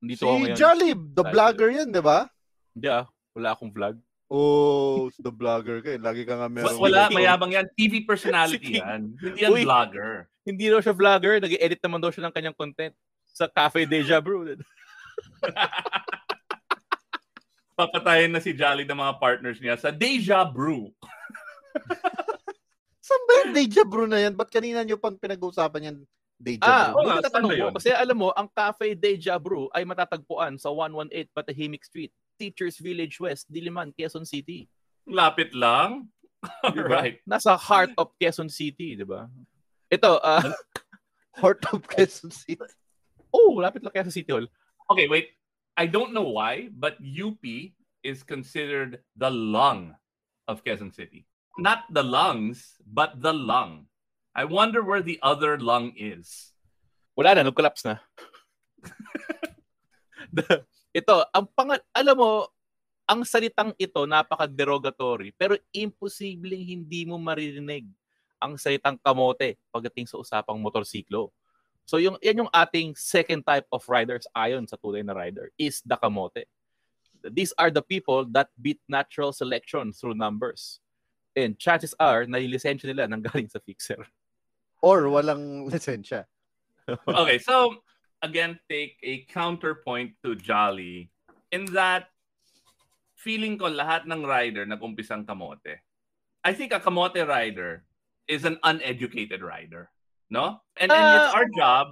[0.06, 0.54] Nandito Si.
[0.54, 2.30] Jolly, the vlogger yan, di ba?
[2.78, 3.98] Hindi ah, wala akong vlog.
[4.28, 5.90] Oh, the vlogger ka.
[5.92, 6.00] eh.
[6.00, 6.74] Lagi ka nga meron.
[6.76, 7.70] Wa- Wala, mayabang yan.
[7.72, 9.14] TV personality yan.
[9.14, 9.62] Hindi yan Uy.
[9.62, 10.26] vlogger.
[10.42, 12.94] Hindi daw siya vlogger, nag edit naman daw siya ng kanyang content
[13.28, 14.46] sa Cafe Deja Brew.
[17.76, 20.88] Papatayin na si Jolly ng mga partners niya sa Deja Brew.
[23.06, 24.34] Saan ba yung Deja Brew na yan?
[24.34, 25.98] Ba't kanina nyo pang pinag-uusapan yan?
[26.36, 26.96] Deja Ah, Brew.
[26.96, 27.64] oo nga, buti tatanong saan ba mo.
[27.68, 27.74] yun?
[27.76, 33.20] Kasi alam mo, ang Cafe Deja Brew ay matatagpuan sa 118 Patahimic Street, Teachers Village
[33.20, 34.68] West, Diliman, Quezon City.
[35.08, 36.10] Lapit lang.
[36.66, 36.86] Diba?
[36.86, 37.20] Alright.
[37.26, 39.30] Nasa heart of Quezon City, di ba?
[39.90, 40.44] Ito, ah,
[41.42, 42.62] Heart of Quezon City.
[43.34, 44.48] oh, lapit lang Quezon City Hall.
[44.92, 45.34] Okay, wait.
[45.76, 47.44] I don't know why, but UP
[48.06, 49.96] is considered the lung
[50.48, 51.28] of Quezon City.
[51.60, 53.88] Not the lungs, but the lung.
[54.36, 56.52] I wonder where the other lung is.
[57.16, 57.96] Wala na, nag-collapse na.
[60.36, 60.64] The-
[60.96, 62.32] ito, ang pangal alam mo,
[63.04, 67.86] ang salitang ito napaka-derogatory pero imposibleng hindi mo maririnig
[68.40, 71.30] ang salitang kamote pagdating sa usapang motorsiklo.
[71.86, 75.84] So yung yan yung ating second type of riders ayon sa tunay na rider is
[75.86, 76.50] the kamote.
[77.32, 80.80] these are the people that beat natural selection through numbers.
[81.36, 84.06] And chances are, na yung lisensya nila nanggaling sa fixer.
[84.80, 86.26] Or walang lisensya.
[87.08, 87.82] okay, so
[88.26, 91.14] again, take a counterpoint to Jolly
[91.54, 92.10] in that
[93.14, 95.86] feeling ko lahat ng rider nag-umpisang kamote.
[96.42, 97.86] I think a kamote rider
[98.26, 99.94] is an uneducated rider,
[100.30, 100.62] no?
[100.78, 101.58] And, and it's our ah.
[101.58, 101.88] job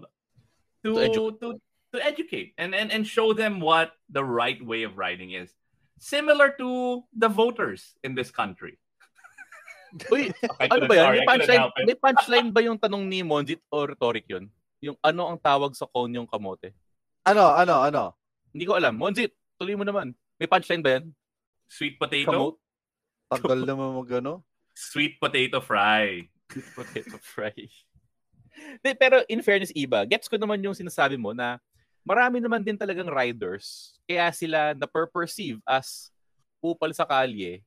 [0.83, 1.61] to to to, edu-
[1.93, 5.53] to, educate and, and and show them what the right way of riding is.
[6.01, 8.81] Similar to the voters in this country.
[10.09, 11.09] Uy, I ano ba yan?
[11.21, 14.49] May punchline, may punchline ba yung tanong ni Monjit o rhetoric yun?
[14.83, 16.75] Yung ano ang tawag sa cone yung kamote?
[17.23, 18.03] Ano, ano, ano?
[18.51, 18.99] Hindi ko alam.
[18.99, 20.11] Monjit, tuloy mo naman.
[20.35, 21.15] May punchline ba yan?
[21.71, 22.59] Sweet potato, Kamote?
[23.31, 24.43] Tagal naman mag ano?
[24.73, 26.27] sweet potato fry.
[26.75, 27.55] Potato fry.
[28.81, 31.57] De, pero in fairness, Iba, gets ko naman yung sinasabi mo na
[32.05, 36.11] marami naman din talagang riders kaya sila na-perceive as
[36.61, 37.63] upal sa kalye.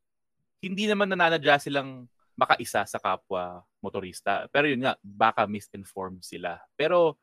[0.61, 4.51] Hindi naman nananadya silang makaisa sa kapwa motorista.
[4.51, 6.59] Pero yun nga, baka misinformed sila.
[6.75, 7.15] Pero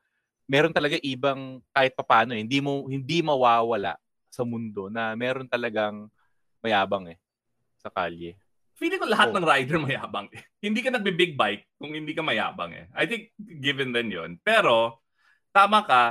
[0.44, 3.96] meron talaga ibang kahit papano, eh, hindi mo hindi mawawala
[4.28, 6.08] sa mundo na meron talagang
[6.60, 7.20] mayabang eh
[7.80, 8.36] sa kalye.
[8.76, 9.38] Feeling ko lahat Oh.
[9.38, 10.28] ng rider mayabang.
[10.34, 10.44] eh.
[10.60, 12.86] hindi ka nagbe-big bike kung hindi ka mayabang eh.
[12.92, 14.32] I think given din yon.
[14.44, 15.00] Pero,
[15.56, 16.04] tama ka,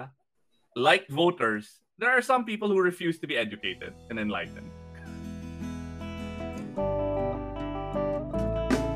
[0.73, 4.72] like voters, there are some people who refuse to be educated and enlightened.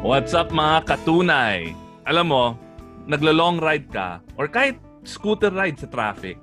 [0.06, 1.74] What's up mga katunay?
[2.06, 2.44] Alam mo,
[3.10, 6.38] naglo-long ride ka or kahit scooter ride sa traffic,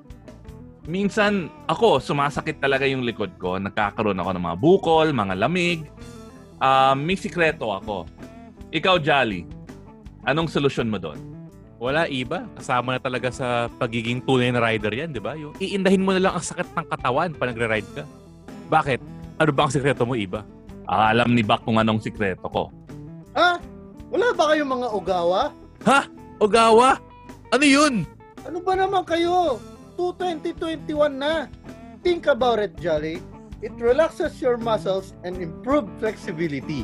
[0.84, 3.56] minsan ako, sumasakit talaga yung likod ko.
[3.56, 5.88] Nagkakaroon ako ng mga bukol, mga lamig.
[6.60, 8.04] Um, may sikreto ako.
[8.76, 9.48] Ikaw, Jolly,
[10.28, 11.24] anong solusyon mo doon?
[11.80, 12.44] Wala iba.
[12.60, 15.40] Kasama na talaga sa pagiging tunay na rider yan, di ba?
[15.40, 18.04] Yung iindahin mo na lang ang sakit ng katawan pa nagre-ride ka.
[18.68, 19.00] Bakit?
[19.40, 20.44] Ano ba ang sekreto mo, iba?
[20.84, 22.83] Ah, alam ni Bak kung anong sikreto ko.
[23.34, 23.58] Ha?
[24.14, 25.50] Wala ba kayong mga ugawa?
[26.44, 27.00] Ogawa!
[27.56, 28.04] Ano yun?
[28.44, 29.64] Ano ba naman kayo?
[29.96, 30.84] 2021
[31.16, 31.48] na.
[32.04, 33.22] Think about it, Jolly.
[33.64, 36.84] It relaxes your muscles and improve flexibility.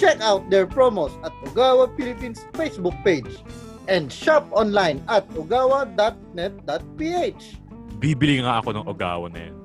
[0.00, 3.42] Check out their promos at Ugawa Philippines Facebook page
[3.90, 7.42] and shop online at ugawa.net.ph.
[7.98, 9.57] Bibili nga ako ng Ogawa na yan.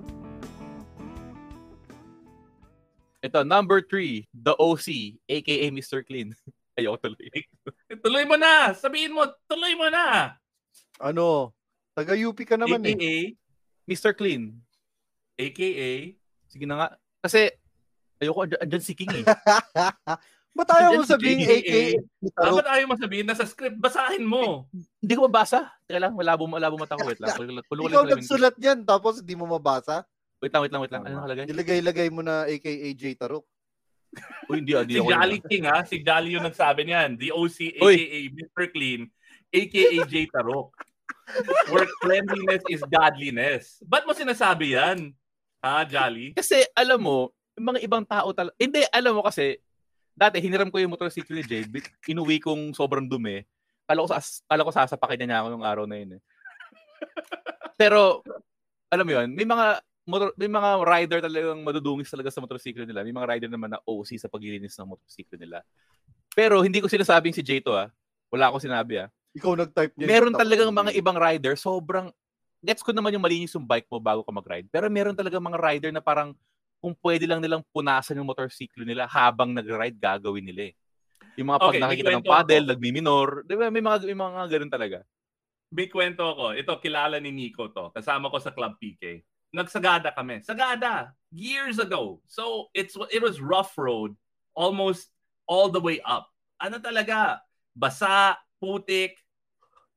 [3.23, 6.03] Ito, number three, the OC, aka Mr.
[6.03, 6.35] Clean.
[6.77, 7.31] Ayoko tuloy.
[8.03, 8.75] Tuloy mo na!
[8.75, 10.35] Sabihin mo, tuloy mo na!
[10.99, 11.55] Ano?
[11.95, 12.91] Taga-UP ka naman eh.
[12.91, 13.15] AKA,
[13.87, 14.11] Mr.
[14.11, 14.51] Clean.
[15.39, 16.19] AKA,
[16.51, 16.87] Sige na nga.
[17.23, 17.47] Kasi,
[18.19, 19.25] ayoko, andyan, andyan si King eh.
[20.57, 21.49] Ba't ayaw mo sabihin?
[21.49, 21.97] AKA?
[22.21, 24.69] dapat ayaw mo sabihin na sa script, basahin mo.
[25.01, 25.71] Hindi ko mabasa.
[25.89, 27.09] Teka lang, malabo, malabo mata ko.
[27.09, 27.33] Wait lang.
[27.89, 30.05] Ikaw nagsulat yan, tapos hindi mo mabasa.
[30.43, 31.03] Wait lang, wait lang, wait lang.
[31.07, 31.45] Ano nakalagay?
[31.47, 33.47] Ilagay-lagay mo na AKA J Tarok.
[34.51, 35.09] Uy, hindi, hindi Si ako.
[35.15, 37.15] Jolly King ha, si Jolly yung nagsabi niyan.
[37.15, 37.95] The OC, Uy.
[37.95, 38.63] AKA Mr.
[38.75, 39.01] Clean,
[39.55, 40.75] AKA J Tarok.
[41.71, 43.79] Where cleanliness is godliness.
[43.87, 45.15] Ba't mo sinasabi yan?
[45.63, 46.35] Ha, Jolly?
[46.35, 48.51] Kasi, alam mo, yung mga ibang tao talaga.
[48.59, 49.63] Hindi, alam mo kasi,
[50.11, 51.71] dati, hiniram ko yung motorcycle ni Jade.
[52.03, 53.47] Inuwi kong sobrang dumi.
[53.87, 56.19] Kala ko, sas, kala ko sasapakin niya ako nung araw na yun.
[56.19, 56.21] Eh.
[57.79, 58.19] Pero,
[58.91, 63.03] alam mo yun, may mga motor, may mga rider talagang madudungis talaga sa motorsiklo nila.
[63.03, 65.63] May mga rider naman na OC sa paglilinis ng motorsiklo nila.
[66.35, 67.87] Pero hindi ko sinasabing si Jay to ah.
[68.33, 69.09] Wala akong sinabi ah.
[69.33, 70.07] Ikaw nag-type niya.
[70.09, 72.13] Meron talagang mga ibang rider, sobrang,
[72.61, 74.67] gets ko naman yung malinis yung bike mo bago ka mag-ride.
[74.69, 76.37] Pero meron talaga mga rider na parang
[76.83, 80.73] kung pwede lang nilang punasan yung motorsiklo nila habang nag-ride, gagawin nila eh.
[81.39, 83.27] Yung mga pag Okay, may nakikita ng paddle, nagmi-minor.
[83.47, 83.71] Di ba?
[83.73, 84.97] May mga, may mga ganun talaga.
[85.73, 86.53] May kwento ako.
[86.53, 87.89] Ito, kilala ni Nico to.
[87.89, 89.25] Kasama ko sa Club PK.
[89.53, 90.41] Nagsagada kami.
[90.41, 91.13] Sagada!
[91.29, 92.19] Years ago.
[92.27, 94.17] So, it's it was rough road
[94.57, 95.09] almost
[95.47, 96.29] all the way up.
[96.61, 97.41] Ano talaga?
[97.77, 99.17] Basa, putik.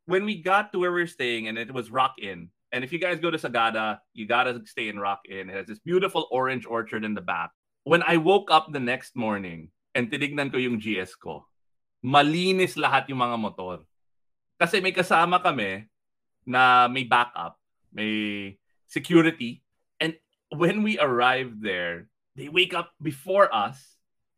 [0.06, 2.50] When we got to where we were staying and it was Rock Inn.
[2.72, 5.50] And if you guys go to Sagada, you gotta stay in Rock Inn.
[5.50, 7.50] It has this beautiful orange orchard in the back.
[7.86, 11.46] When I woke up the next morning and tinignan ko yung GS ko,
[12.02, 13.86] malinis lahat yung mga motor.
[14.58, 15.86] Kasi may kasama kami
[16.46, 17.58] na may backup,
[17.94, 18.54] may
[18.96, 19.60] security.
[20.00, 20.16] And
[20.48, 23.76] when we arrived there, they wake up before us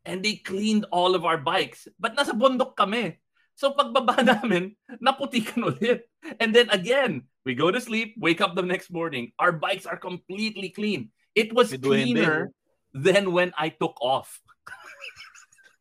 [0.02, 1.86] and they cleaned all of our bikes.
[1.94, 3.22] But nasa bundok kami.
[3.54, 6.10] So pagbaba namin, naputikan ulit.
[6.42, 9.98] And then again, we go to sleep, wake up the next morning, our bikes are
[9.98, 11.14] completely clean.
[11.38, 12.50] It was cleaner
[12.90, 14.42] than when I took off.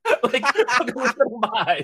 [0.25, 0.45] like,
[0.77, 1.81] pag uwi ko ng bahay,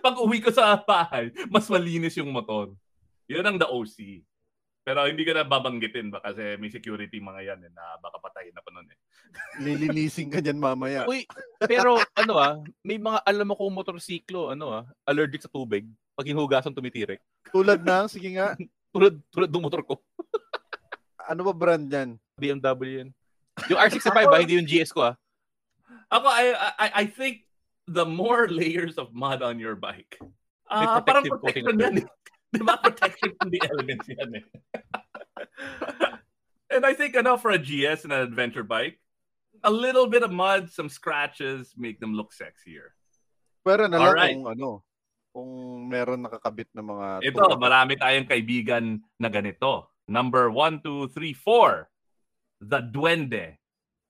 [0.00, 2.72] pag uwi ko sa bahay, mas malinis yung motor.
[3.28, 4.24] Yun ang the OC.
[4.82, 8.50] Pero hindi ko na babanggitin ba kasi may security mga yan eh, na baka patayin
[8.50, 8.98] na pa nun eh.
[9.64, 11.06] Lilinisin ka dyan mamaya.
[11.06, 11.22] Uy,
[11.62, 15.86] pero ano ah, may mga alam mo kung motorsiklo, ano ah, allergic sa tubig.
[16.12, 17.22] Pag hinugasan tumitirik.
[17.54, 18.52] Tulad ng, sige nga,
[18.92, 19.94] Tulad, tulad ng motor ko.
[21.32, 22.20] ano ba brand yan?
[22.36, 23.08] BMW yun.
[23.72, 25.14] Yung R65 ba, hindi yung GS ko ah.
[26.12, 26.44] Ako, I,
[26.76, 27.48] I, I think
[27.88, 30.20] the more layers of mud on your bike,
[30.68, 32.06] ah parang protective coating protection na yan eh.
[32.52, 32.76] Di ba?
[32.76, 34.44] Protection from the elements yan eh.
[36.72, 39.00] and I think, ano, for a GS and an adventure bike,
[39.64, 42.92] a little bit of mud, some scratches, make them look sexier.
[43.64, 44.34] Pero na lang Alright.
[44.36, 44.68] kung ano,
[45.32, 45.50] kung
[45.88, 47.56] meron nakakabit na mga Ito, tuwa.
[47.56, 49.88] marami tayong kaibigan na ganito.
[50.08, 51.88] Number 1, 2, 3, 4.
[52.68, 53.56] The Duende,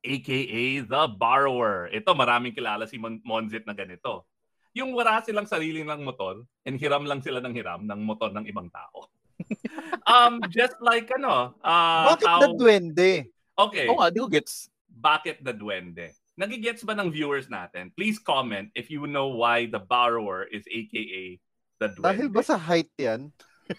[0.03, 1.89] aka The Borrower.
[1.93, 4.27] Ito, maraming kilala si Mon- Monzit na ganito.
[4.73, 8.49] Yung wala silang sarili ng motor and hiram lang sila ng hiram ng motor ng
[8.49, 9.09] ibang tao.
[10.13, 12.41] um, just like ano, uh, Bakit how...
[12.41, 13.29] na duwende?
[13.53, 14.73] Okay, Oo nga, di ko gets.
[14.89, 16.17] bakit the Duende?
[16.41, 17.93] Nagigets ba ng viewers natin?
[17.93, 21.37] Please comment if you know why the Borrower is aka
[21.77, 22.09] the Duende.
[22.09, 23.29] Dahil ba sa height yan?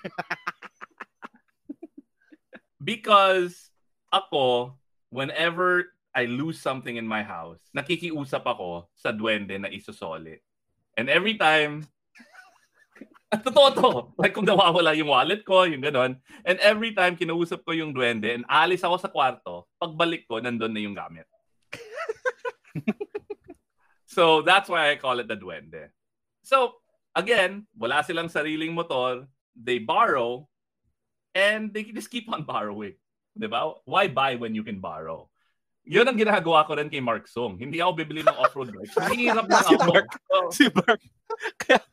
[2.94, 3.74] because
[4.14, 4.78] ako,
[5.10, 10.38] whenever I lose something in my house, nakikiusap ako sa duwende na isusoli.
[10.98, 11.88] And every time,
[13.46, 16.22] totoo to, like kung nawawala yung wallet ko, yung ganon.
[16.46, 20.74] And every time kinausap ko yung duwende and alis ako sa kwarto, pagbalik ko, nandun
[20.74, 21.26] na yung gamit.
[24.16, 25.90] so that's why I call it the duwende.
[26.46, 26.78] So,
[27.18, 29.26] again, wala silang sariling motor,
[29.58, 30.46] they borrow,
[31.34, 32.98] and they just keep on borrowing.
[33.34, 33.74] Di ba?
[33.90, 35.33] Why buy when you can borrow?
[35.84, 37.60] Yun ang ginagawa ko rin kay Mark Song.
[37.60, 38.96] Hindi ako bibili ng off-road bike.
[38.96, 39.84] Mahirap lang Si ako.
[39.92, 40.08] Mark.
[40.16, 41.02] So, Si Mark.
[41.60, 41.80] Kaya...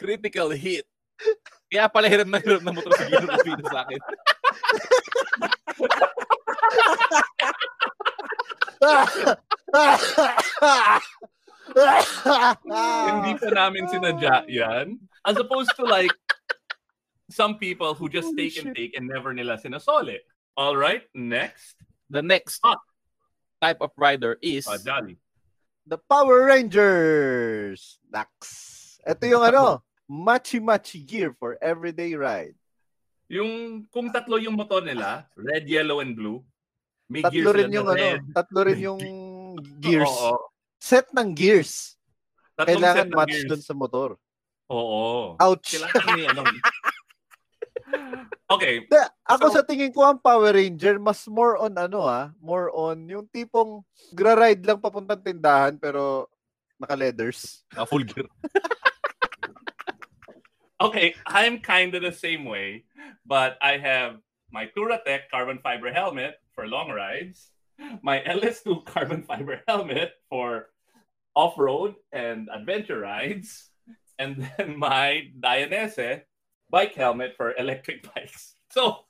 [0.00, 0.84] Critical hit.
[1.72, 4.00] Kaya pala hiram na hiram na motor sa gino ng sa akin.
[13.20, 14.96] hindi pa namin sinadya yan.
[15.24, 16.12] As opposed to like
[17.30, 18.76] some people who just Holy take and shit.
[18.76, 20.18] take and never nila sinasoli.
[20.60, 21.72] All right, next.
[22.12, 22.76] The next Ah.
[23.60, 25.16] type of rider is Uh, Jolly.
[25.88, 27.96] The Power Rangers.
[28.04, 28.28] Nax.
[29.02, 32.56] Ito yung ano, machi-machi gear for everyday ride.
[33.32, 36.44] Yung kung tatlo yung motor nila, red, yellow, and blue.
[37.08, 38.20] May Tatlo gears rin yung ano, red.
[38.36, 39.00] tatlo rin yung
[39.82, 40.06] gears.
[40.06, 40.52] Oo.
[40.76, 41.96] Set ng gears.
[42.52, 43.48] Tatlong Kailangan set ng match gears.
[43.48, 44.20] dun sa motor.
[44.68, 45.40] Oo.
[45.40, 45.68] Ouch.
[45.72, 46.42] Kailangan ni ano.
[48.50, 52.34] okay, De, ako So- sa tingin ko ang Power Ranger mas more on ano ah,
[52.42, 56.26] more on yung tipong gra-ride lang papuntang tindahan pero
[56.80, 57.62] naka-leathers.
[57.76, 58.24] ah, full gear.
[60.80, 62.84] okay, I'm kind of the same way,
[63.28, 64.16] but I have
[64.50, 67.52] my Turatec carbon fiber helmet for long rides,
[68.02, 70.72] my LS2 carbon fiber helmet for
[71.36, 73.68] off-road and adventure rides,
[74.18, 76.22] and then my Dayanese
[76.70, 78.54] bike helmet for electric bikes.
[78.70, 79.04] So,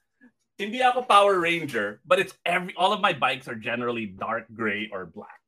[0.59, 4.89] hindi ako Power Ranger, but it's every all of my bikes are generally dark gray
[4.93, 5.41] or black.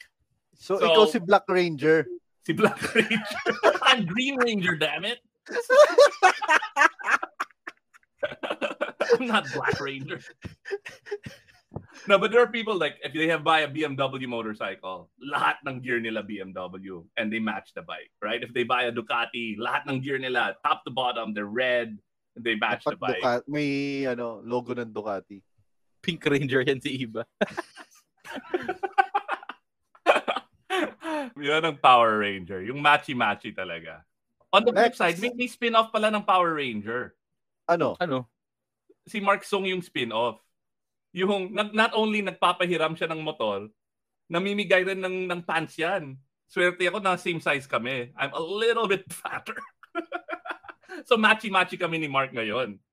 [0.57, 2.07] So, So- ikaw si Black Ranger.
[2.43, 3.23] Si Black Ranger.
[3.87, 5.23] I'm Green Ranger, damn it.
[9.15, 10.19] I'm not Black Ranger.
[12.09, 15.81] No, but there are people like if they have buy a BMW motorcycle, lahat ng
[15.81, 18.43] gear nila BMW and they match the bike, right?
[18.43, 21.97] If they buy a Ducati, lahat ng gear nila top to bottom, they're red,
[22.37, 23.23] and they match the Dapat bike.
[23.23, 25.41] Ducati, may ano, logo ng Ducati.
[26.03, 27.23] Pink Ranger yan si Iba.
[31.39, 34.03] Yun ang Power Ranger, yung matchy-matchy talaga.
[34.53, 34.99] On the flip Next.
[34.99, 37.15] side, may, may spin-off pala ng Power Ranger.
[37.71, 37.97] Ano?
[38.03, 38.33] Ano?
[39.07, 40.39] si Mark Song yung spin-off.
[41.13, 43.69] Yung not only nagpapahiram siya ng motor,
[44.27, 46.17] namimigay rin ng, ng pants yan.
[46.47, 48.11] Swerte ako na same size kami.
[48.15, 49.57] I'm a little bit fatter.
[51.09, 52.77] so matchy-matchy kami ni Mark ngayon.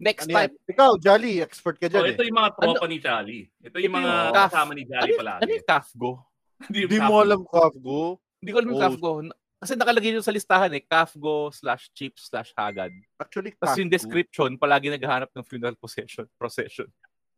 [0.00, 0.38] Next Ano yan?
[0.48, 0.54] type.
[0.66, 2.26] Ikaw, Jolly, expert ka So dyan ito eh.
[2.26, 3.44] yung mga tropa ni Charlie.
[3.60, 5.40] Ito yung Ito mga yung kasama ni Charlie Ano, palagi.
[5.44, 6.10] ano yung CAFGO?
[6.70, 7.98] Hindi mo alam, Kafgo.
[8.38, 8.84] Hindi ko alam yung Oh.
[8.86, 9.10] CAFGO.
[9.60, 10.80] Kasi nakalagay yun sa listahan eh.
[10.80, 12.96] CAFGO slash cheap slash hagad.
[13.20, 13.96] Actually, Tapos yung Kafgo.
[14.00, 16.24] description, palagi naghahanap ng funeral procession.
[16.40, 16.88] procession.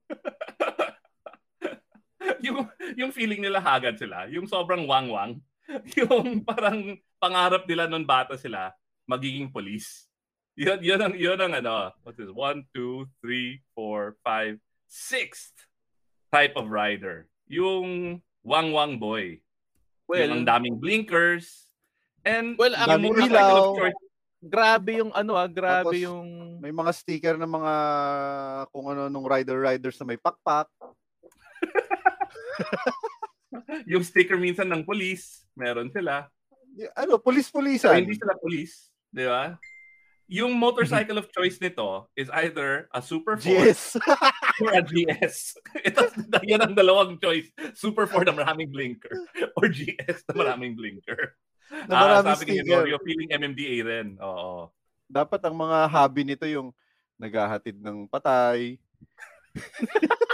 [2.47, 4.31] yung, yung feeling nila hagad sila.
[4.31, 5.43] Yung sobrang wang-wang.
[5.99, 8.75] Yung parang pangarap nila nung bata sila,
[9.07, 10.11] magiging police.
[10.59, 14.59] Yun, yun ang, yun ang ano, what is one, two, three, four, five,
[14.91, 15.55] sixth
[16.29, 17.31] type of rider.
[17.49, 19.41] Yung wang-wang boy.
[20.05, 21.72] Well, yung ang daming blinkers.
[22.23, 23.75] And Well, ilaw.
[23.75, 23.99] of choice,
[24.43, 26.29] grabe yung ano ah, grabe Tapos, yung
[26.62, 27.75] May mga sticker ng mga
[28.70, 30.70] kung ano nung rider-riders na may pakpak.
[33.85, 36.25] Yung sticker minsan ng police, meron sila.
[36.73, 38.01] Y- Ano, So, pulis-pulisan.
[38.01, 39.61] hindi sila police, di ba?
[40.33, 44.01] Yung motorcycle of choice nito is either a Super 4 GS.
[44.64, 45.61] or a GS.
[45.89, 46.09] Ito,
[46.49, 47.53] yan ang dalawang choice.
[47.77, 49.12] Super 4 na maraming blinker
[49.61, 51.37] or GS na maraming blinker.
[51.73, 52.64] Na Ah, maraming sabi ni sticker.
[52.68, 54.09] Gregorio, feeling MMDA rin.
[54.20, 54.68] Oo.
[55.09, 56.68] Dapat ang mga hobby nito yung
[57.16, 58.77] naghahatid ng patay.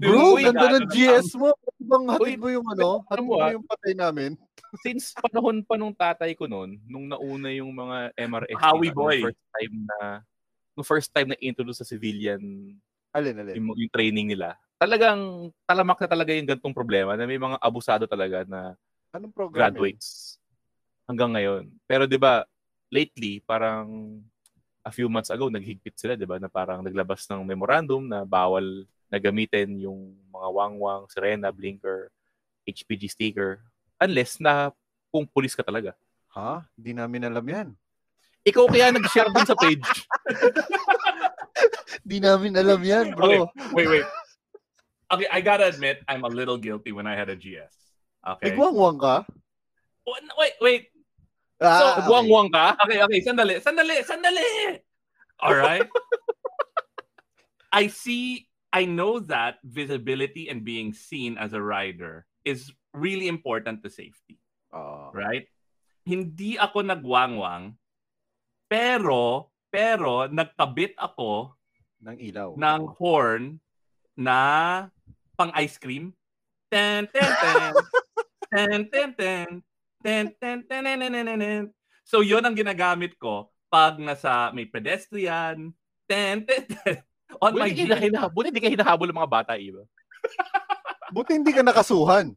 [0.00, 1.52] Bro, Uy, ganda ng na- GS mo.
[1.80, 3.04] Bang hatid Uy, mo yung ano?
[3.08, 3.52] Hatid mo ah.
[3.52, 4.32] yung patay namin?
[4.84, 9.18] since panahon pa nung tatay ko noon, nung nauna yung mga MRS Howie nila, boy.
[9.18, 9.96] nung first time na
[10.70, 12.38] nung first time na introduce sa civilian
[13.10, 13.58] Alin, alin.
[13.58, 14.54] yung, yung training nila.
[14.80, 18.72] Talagang talamak na talaga yung gantong problema na may mga abusado talaga na
[19.12, 19.68] Anong program?
[19.68, 19.76] yun?
[19.76, 20.40] graduates
[21.04, 21.68] hanggang ngayon.
[21.84, 22.48] Pero 'di ba,
[22.88, 24.16] lately parang
[24.80, 28.88] a few months ago naghigpit sila, 'di ba, na parang naglabas ng memorandum na bawal
[29.12, 32.08] na gamitin yung mga wangwang, sirena, blinker,
[32.64, 33.60] HPG sticker
[34.00, 34.72] unless na
[35.12, 35.92] kung pulis ka talaga.
[36.32, 36.64] Ha?
[36.78, 37.68] Hindi namin alam yan.
[38.48, 39.84] Ikaw kaya nag-share dun sa page.
[42.06, 43.44] Hindi namin alam yan, bro.
[43.76, 44.08] Wait, wait.
[45.10, 47.74] Okay, I gotta admit, I'm a little guilty when I had a GS.
[48.22, 48.54] Okay.
[48.54, 49.26] Nagwangwang ka?
[50.38, 50.82] Wait, wait.
[51.60, 52.72] Ah, So, buwang-buwang ka?
[52.88, 53.20] Okay, okay.
[53.20, 54.80] Sandali, sandali, sandali.
[55.44, 55.84] All right.
[57.72, 63.84] I see, I know that visibility and being seen as a rider is really important
[63.84, 64.40] to safety.
[64.72, 65.12] Oo.
[65.12, 65.46] Right?
[66.08, 67.76] Hindi ako nagwangwang,
[68.66, 71.54] pero, pero, nagkabit ako
[72.00, 72.56] ng ilaw.
[72.56, 73.60] ng horn
[74.16, 74.40] na
[75.40, 76.12] pang ice cream.
[76.68, 77.72] Ten, ten, ten.
[78.52, 79.48] ten, ten, ten.
[80.04, 81.64] Ten, ten, ten, ten, ten, ten, ten, ten.
[82.04, 85.72] So, yun ang ginagamit ko pag nasa may pedestrian.
[86.04, 87.00] Ten, ten, ten.
[87.44, 88.12] On my Buti, hindi GS.
[88.12, 89.86] ka, buti hindi ka hinahabol ng mga bata, iba.
[91.14, 92.34] Buti hindi ka nakasuhan.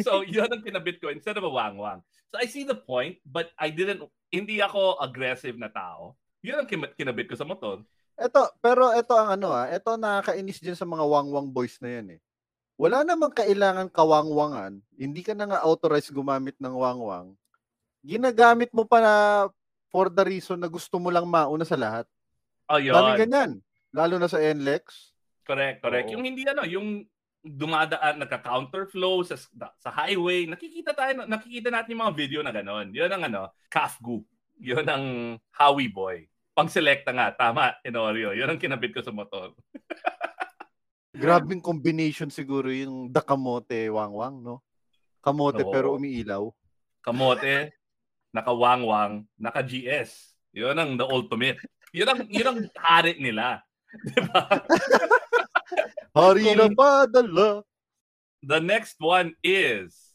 [0.00, 2.00] So, yun ang kinabit ko instead of a wang-wang.
[2.32, 4.00] So, I see the point, but I didn't,
[4.32, 6.16] hindi ako aggressive na tao.
[6.40, 7.84] Yun ang kin- kinabit ko sa motor.
[8.14, 12.18] Ito, pero ito ang ano ah, ito nakakainis din sa mga wangwang boys na yan
[12.18, 12.20] eh.
[12.78, 17.34] Wala namang kailangan kawangwangan, hindi ka na nga authorized gumamit ng wangwang.
[18.02, 19.14] Ginagamit mo pa na
[19.90, 22.06] for the reason na gusto mo lang mauna sa lahat.
[22.66, 22.94] Oh, yun.
[22.94, 23.50] Dami ganyan.
[23.94, 25.14] Lalo na sa NLEX.
[25.46, 26.10] Correct, correct.
[26.10, 26.18] Oo.
[26.18, 27.06] Yung hindi ano, yung
[27.44, 29.36] dumadaan, nagka-counterflow sa,
[29.78, 32.90] sa highway, nakikita tayo, nakikita natin yung mga video na gano'n.
[32.90, 34.24] Yun ang ano, CAFGU.
[34.64, 35.04] Yun ang
[35.52, 36.24] Howie Boy.
[36.54, 38.30] Pang-selecta nga, tama, Enorio.
[38.30, 39.50] Yun ang kinabit ko sa motor.
[41.14, 44.62] Grabing combination siguro yung dakamote wangwang, no?
[45.18, 45.70] Kamote Oo.
[45.74, 46.46] pero umiilaw.
[47.02, 47.74] Kamote,
[48.30, 50.34] naka-wangwang, naka-GS.
[50.54, 51.58] Yun ang the ultimate.
[51.90, 53.62] Yun ang, yun ang hari nila.
[54.14, 54.42] Diba?
[56.14, 57.66] Hari na padala.
[58.38, 60.14] The next one is,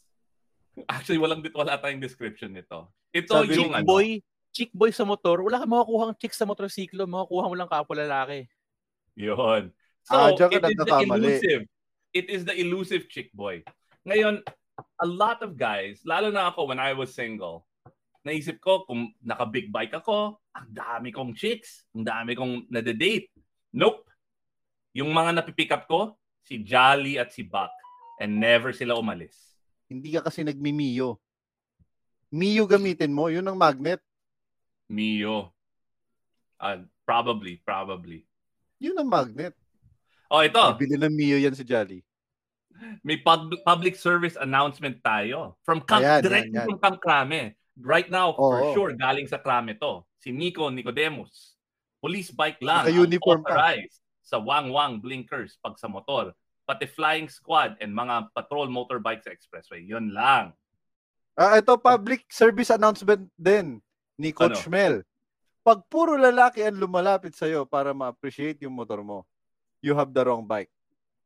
[0.88, 2.88] actually, walang, wala tayong description nito.
[3.12, 7.06] Ito Sabi yung ano, boy, chick boy sa motor, wala kang makukuhang chick sa motorsiklo,
[7.06, 8.46] makukuha mo lang kapwa lalaki.
[9.14, 9.70] Yun.
[10.06, 11.62] So, Ah, it is the elusive.
[12.10, 13.62] It is the elusive chick boy.
[14.02, 14.42] Ngayon,
[14.80, 17.68] a lot of guys, lalo na ako when I was single,
[18.26, 23.30] naisip ko kung naka-big bike ako, ang dami kong chicks, ang dami kong nade-date.
[23.70, 24.08] Nope.
[24.96, 27.70] Yung mga napipick up ko, si Jolly at si Buck.
[28.20, 29.56] And never sila umalis.
[29.88, 31.16] Hindi ka kasi nagmi-Mio.
[32.30, 34.02] Mio gamitin mo, yun ang magnet.
[34.90, 35.54] Mio.
[36.58, 38.26] Uh, probably, probably.
[38.82, 39.54] Yun ang magnet.
[40.26, 40.60] Oh, ito.
[40.76, 42.02] Bibili ng Mio yan si Jolly.
[43.04, 46.66] may pub- public service announcement tayo from Camp, Ayan, directly yan, yan.
[46.68, 47.54] from Camp Krame.
[47.80, 48.72] Right now, for Oo.
[48.76, 50.04] sure, galing sa Krame to.
[50.20, 51.56] Si Nico Nicodemus.
[52.00, 52.84] Police bike lang.
[52.88, 53.48] Naka-uniform ang pa.
[53.52, 56.32] authorized sa wang-wang blinkers pag sa motor.
[56.64, 59.84] Pati flying squad and mga patrol motorbike sa expressway.
[59.84, 60.52] Yun lang.
[61.36, 63.80] Ah, ito public service announcement din
[64.20, 64.70] ni Coach Ano?
[64.70, 64.94] Mel.
[65.64, 69.24] Pag puro lalaki ang lumalapit sa'yo para ma-appreciate yung motor mo,
[69.80, 70.72] you have the wrong bike.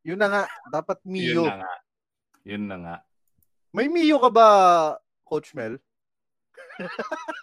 [0.07, 1.43] Yun na nga, dapat Yun Mio.
[1.47, 1.75] na nga.
[2.47, 2.97] Yun na nga.
[3.75, 4.47] May Mio ka ba,
[5.27, 5.79] Coach Mel?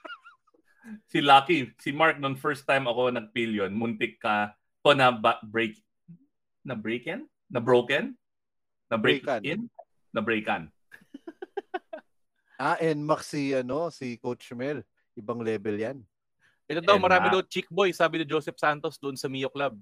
[1.07, 5.77] Si Lucky, si Mark, nung first time ako nag-pillion, muntik ka ko na ba- break,
[6.65, 7.29] na break-in?
[7.47, 8.17] Na broken?
[8.89, 9.41] Na break Breakan.
[9.45, 9.59] in?
[10.09, 10.67] Na breakan.
[12.57, 14.85] Ah, NMAX si, ano, si Coach Mel.
[15.13, 15.97] Ibang level yan.
[16.65, 19.51] Ito daw, And marami na- daw chick boy, sabi ni Joseph Santos doon sa Mio
[19.51, 19.75] Club.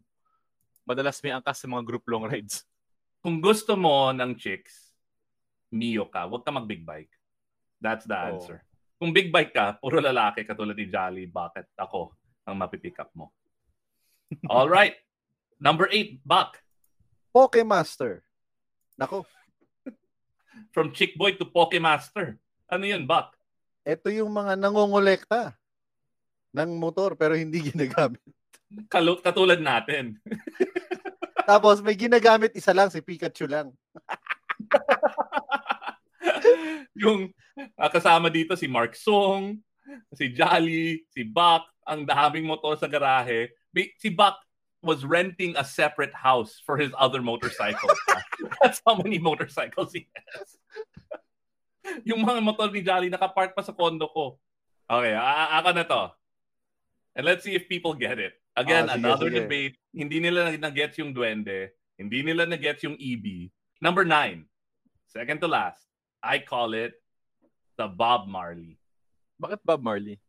[0.83, 2.65] Madalas may angkas sa mga group long rides.
[3.23, 4.89] Kung gusto mo ng chicks,
[5.69, 7.13] Mio ka, huwag ka mag-big bike.
[7.77, 8.25] That's the Oo.
[8.35, 8.59] answer.
[8.99, 12.11] kung big bike ka, puro lalaki katulad ni Jolly, bakit ako
[12.43, 13.31] ang mapipick up mo?
[14.51, 14.99] All right.
[15.55, 16.59] Number eight, Buck.
[17.31, 18.27] Pokemaster.
[18.99, 19.23] Nako,
[20.75, 22.35] From Chick Boy to Pokemaster.
[22.67, 23.38] Ano yun, Buck?
[23.89, 25.57] Ito yung mga nangongolekta
[26.53, 28.21] ng motor pero hindi ginagamit.
[28.89, 30.21] Kalu- katulad natin.
[31.49, 33.73] Tapos may ginagamit isa lang, si Pikachu lang.
[37.01, 37.33] yung
[37.73, 39.57] ah, kasama dito si Mark Song,
[40.13, 43.49] si Jolly, si Buck, ang daming motor sa garahe.
[43.97, 44.37] Si Buck
[44.85, 47.97] was renting a separate house for his other motorcycles.
[48.61, 50.58] That's how many motorcycles he has.
[52.09, 54.37] yung mga motor ni Jolly nakapark pa sa condo ko.
[54.89, 56.03] Okay, a- ako na to.
[57.13, 58.33] And let's see if people get it.
[58.57, 59.37] Again, Ah, sige, another sige.
[59.45, 59.75] debate.
[59.93, 61.73] Hindi nila na-gets yung duende.
[61.99, 63.51] Hindi nila na-gets yung EB.
[63.79, 64.45] Number nine.
[65.09, 65.79] Second to last.
[66.19, 66.95] I call it
[67.79, 68.75] the Bob Marley.
[69.39, 70.19] Bakit Bob Marley?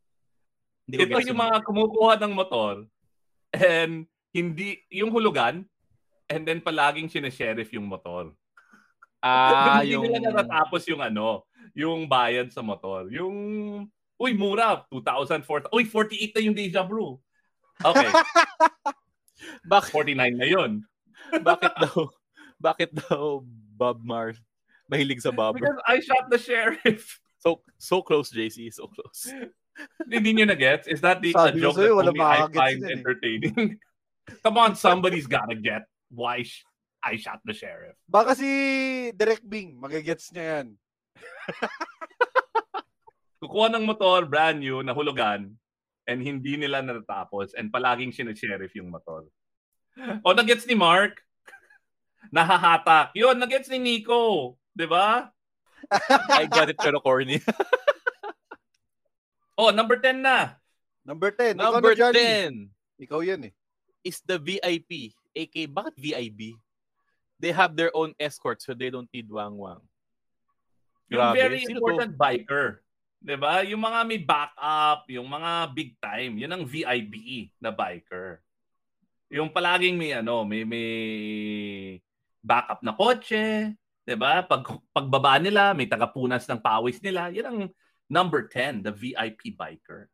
[0.87, 1.43] Hindi Ito yung yun.
[1.43, 2.87] mga kumukuha ng motor
[3.51, 5.67] and hindi, yung hulugan
[6.31, 8.31] and then palaging sinesheriff yung motor.
[9.19, 10.07] Ah, hindi yung...
[10.07, 11.43] nila natatapos yung ano,
[11.73, 13.07] yung bayad sa motor.
[13.11, 13.35] Yung,
[14.19, 15.73] uy, mura, 2,000, 4,000.
[15.73, 17.17] Uy, 48 na yung Deja Brew.
[17.81, 18.09] Okay,
[19.73, 20.71] Bakit, 49 na yun.
[21.47, 21.97] bakit daw,
[22.61, 23.41] bakit daw
[23.73, 24.37] Bob Marley
[24.91, 25.63] mahilig sa bobber?
[25.63, 27.17] Because I shot the sheriff.
[27.41, 28.69] So, so close, JC.
[28.69, 29.31] So close.
[30.05, 30.85] Hindi nyo na-gets?
[30.85, 32.93] Is that the a Sabi joke that only I find eh.
[32.93, 33.79] entertaining?
[34.45, 36.61] Come on, somebody's gotta get why sh-
[37.01, 37.97] I shot the sheriff.
[38.05, 38.45] Baka si
[39.17, 40.67] Direk Bing, magagets niya yan.
[43.41, 45.57] Kukuha ng motor, brand new, na hulugan,
[46.05, 49.25] and hindi nila natatapos, and palaging sinasheriff yung motor.
[50.21, 51.25] O, nagets ni Mark,
[52.35, 53.13] nahahatak.
[53.17, 54.55] Yun, nagets ni Nico.
[54.71, 55.33] Di ba?
[56.37, 57.41] I got it pero corny.
[59.57, 60.57] Oh, number 10 na.
[61.05, 61.57] Number 10.
[61.57, 62.25] ikaw Number na, Johnny.
[62.97, 63.53] 10 Ikaw yan eh.
[64.05, 65.13] is the VIP.
[65.33, 66.57] AK, bakit VIB?
[67.41, 69.81] They have their own escort so they don't need wang-wang.
[71.11, 71.35] Yung Grabe.
[71.35, 71.83] very Sino to?
[71.83, 72.79] important biker.
[73.19, 73.61] 'Di ba?
[73.67, 77.13] Yung mga may backup, yung mga big time, yun ang VIP
[77.59, 78.39] na biker.
[79.27, 80.89] Yung palaging may ano, may may
[82.39, 83.75] backup na kotse,
[84.07, 84.41] 'di ba?
[84.47, 87.27] Pag pagbaba nila, may tagapunas ng pawis nila.
[87.29, 87.59] Yun ang
[88.07, 90.07] number 10, the VIP biker.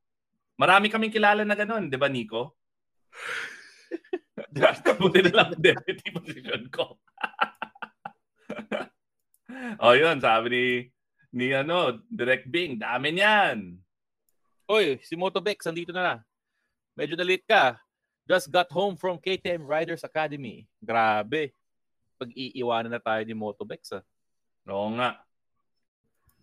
[0.58, 2.58] Marami kaming kilala na ganun, 'di ba, Nico?
[4.98, 6.98] Buti na lang deputy position ko.
[9.84, 10.66] oh, yun, sabi ni
[11.34, 13.78] ni ano, Direct Bing, dami niyan.
[14.68, 16.16] Oy, si Motobex, andito na na.
[16.98, 17.80] Medyo na late ka.
[18.28, 20.68] Just got home from KTM Riders Academy.
[20.84, 21.56] Grabe.
[22.20, 24.04] Pag-iiwanan na tayo ni Motobex, ah.
[24.68, 25.22] Oo nga.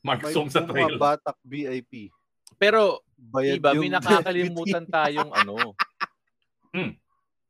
[0.05, 0.97] Mark May Song sa trail.
[1.01, 2.13] batak VIP.
[2.61, 5.73] Pero, Bayad iba, may nakakalimutan tayong ano.
[6.73, 6.93] Hmm.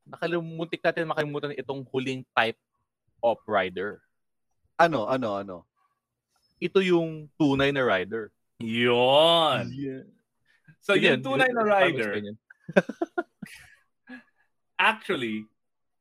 [0.06, 2.58] Nakalimutik natin makalimutan itong huling type
[3.24, 4.03] of rider.
[4.84, 5.56] Ano, ano, ano?
[6.60, 8.30] Ito yung tunay na rider.
[8.60, 9.64] Yun.
[10.84, 12.20] So, Ganyan, yung tunay na rider,
[14.78, 15.48] actually,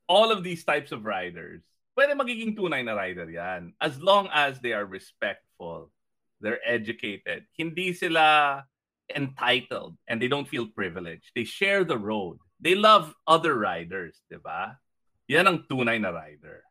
[0.07, 1.63] all of these types of riders,
[1.95, 3.73] pwede magiging tunay na rider yan.
[3.79, 5.89] As long as they are respectful,
[6.43, 8.63] they're educated, hindi sila
[9.15, 11.31] entitled, and they don't feel privileged.
[11.35, 12.39] They share the road.
[12.59, 14.79] They love other riders, di ba?
[15.31, 16.63] Yan ang tunay na rider.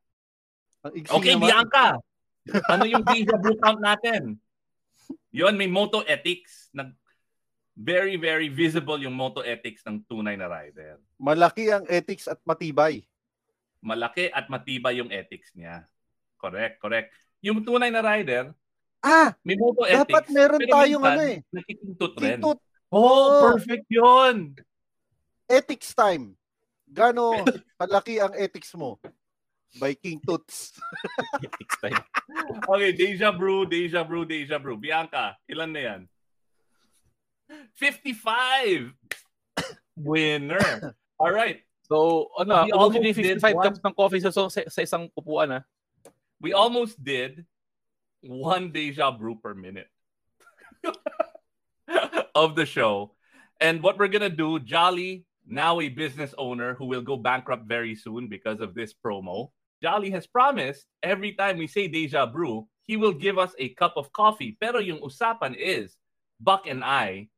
[0.83, 1.47] Ang Okay, naman.
[1.47, 1.87] Bianca.
[2.69, 4.35] Ano yung vu count natin?
[5.31, 6.69] Yon may moto ethics.
[6.73, 6.91] Nag
[7.73, 10.99] very very visible yung moto ethics ng tunay na rider.
[11.17, 13.07] Malaki ang ethics at matibay.
[13.79, 15.87] Malaki at matibay yung ethics niya.
[16.37, 17.15] Correct, correct.
[17.41, 18.51] Yung tunay na rider,
[19.01, 20.07] Ah, may moto ethics.
[20.07, 21.39] dapat meron tayong ano eh.
[21.49, 22.39] Nakikintut rin.
[22.39, 23.43] Tintut, Oh, Oo.
[23.51, 24.53] perfect yun.
[25.45, 26.37] ethics time.
[26.85, 27.33] Gano
[27.81, 29.01] kalaki ang ethics mo?
[29.81, 30.77] By King Toots.
[31.41, 32.05] Next time.
[32.69, 34.77] Okay, deja brew, deja brew, deja brew.
[34.77, 36.01] Bianca, ilan na yan?
[37.75, 38.93] 55!
[39.97, 40.95] Winner.
[41.19, 41.61] All right.
[41.89, 43.65] So, ano, We almost did 55 one.
[43.65, 45.63] cups ng coffee sa, sa, sa isang upuan, ah.
[46.41, 47.45] We almost did
[48.23, 49.89] one deja brew per minute
[52.35, 53.15] of the show.
[53.61, 57.67] And what we're going to do, Jolly, now a business owner who will go bankrupt
[57.67, 59.51] very soon because of this promo,
[59.83, 63.95] Jolly has promised every time we say deja brew, he will give us a cup
[63.97, 64.57] of coffee.
[64.61, 65.99] Pero yung usapan is,
[66.39, 67.29] Buck and I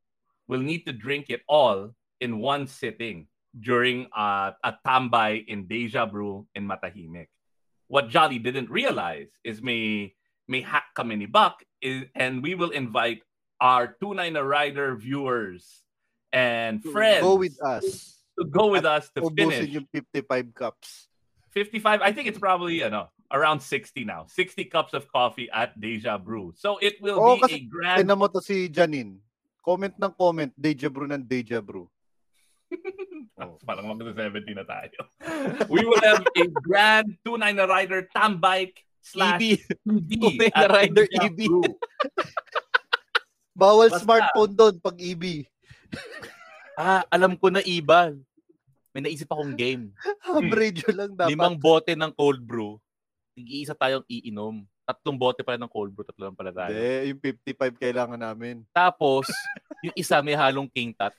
[0.47, 3.27] will need to drink it all in one sitting
[3.59, 7.29] during uh, a tambay in Deja Brew in Matahimik.
[7.89, 10.15] What Jolly didn't realize is may
[10.49, 13.23] may hack kami ni Buck is, and we will invite
[13.61, 15.85] our Tunay na Rider viewers
[16.33, 18.21] and friends Go with us.
[18.39, 21.09] to go with us to finish yung 55 cups.
[21.55, 22.03] 55.
[22.03, 24.27] I think it's probably you know around 60 now.
[24.29, 26.53] 60 cups of coffee at Deja Brew.
[26.59, 29.23] So it will Oo, be kasi a grand Tignan mo to si Janine.
[29.65, 31.89] Comment ng comment, Deja Brew ng Deja Brew.
[33.35, 34.95] Oh, parang mag 70 na tayo.
[35.67, 39.59] We will have a grand Tunay na Rider Tambike slash EB.
[39.83, 41.41] Tunay na Rider Deja EB.
[43.51, 44.07] Bawal Basta.
[44.07, 45.25] smartphone doon pag E EB.
[46.79, 48.15] Ah, alam ko na iba.
[48.95, 49.91] May naisip akong game.
[50.23, 51.35] Average lang dapat.
[51.35, 52.79] Limang bote ng cold brew.
[53.35, 54.63] Tig-iisa tayong iinom.
[54.87, 56.71] Tatlong bote pala ng cold brew, tatlo lang pala tayo.
[56.71, 58.63] Hindi, yung 55 kailangan namin.
[58.71, 59.27] Tapos,
[59.83, 61.13] yung isa may halong king tat.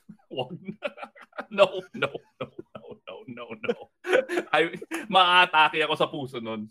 [1.52, 2.08] No, no,
[2.40, 3.92] no, no, no, no, no.
[4.48, 4.72] Ay,
[5.06, 6.66] maatake ako sa puso nun.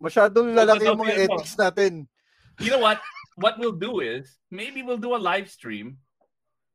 [0.00, 2.08] Masyadong lalaki yung mga ethics natin.
[2.58, 3.04] You know what?
[3.36, 6.00] What we'll do is maybe we'll do a live stream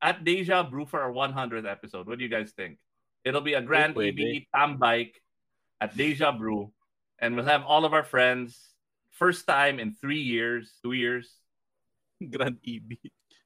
[0.01, 2.07] at Deja Brew for our 100th episode.
[2.07, 2.79] What do you guys think?
[3.23, 4.15] It'll be a grand pwede.
[4.15, 5.19] EB tam bike
[5.79, 6.71] at Deja Brew,
[7.19, 8.55] and we'll have all of our friends.
[9.11, 11.27] First time in three years, two years.
[12.23, 12.95] Grand EB.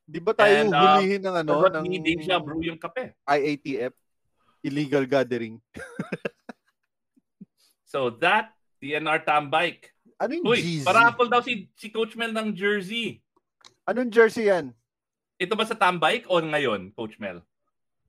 [0.04, 3.18] Di ba tayo And, uh, hulihin ng ano, Ano, ng ni Deja Brew yung kape.
[3.26, 3.94] IATF?
[4.62, 5.58] Illegal gathering.
[7.86, 8.50] So that,
[8.82, 9.94] DNR tam bike.
[10.18, 10.82] Ano yung Uy, Jeezy?
[10.82, 13.22] parapol daw si, si Coach Mel ng jersey.
[13.86, 14.74] Anong jersey yan?
[15.42, 17.42] Ito ba sa tam bike o ngayon, Coach Mel?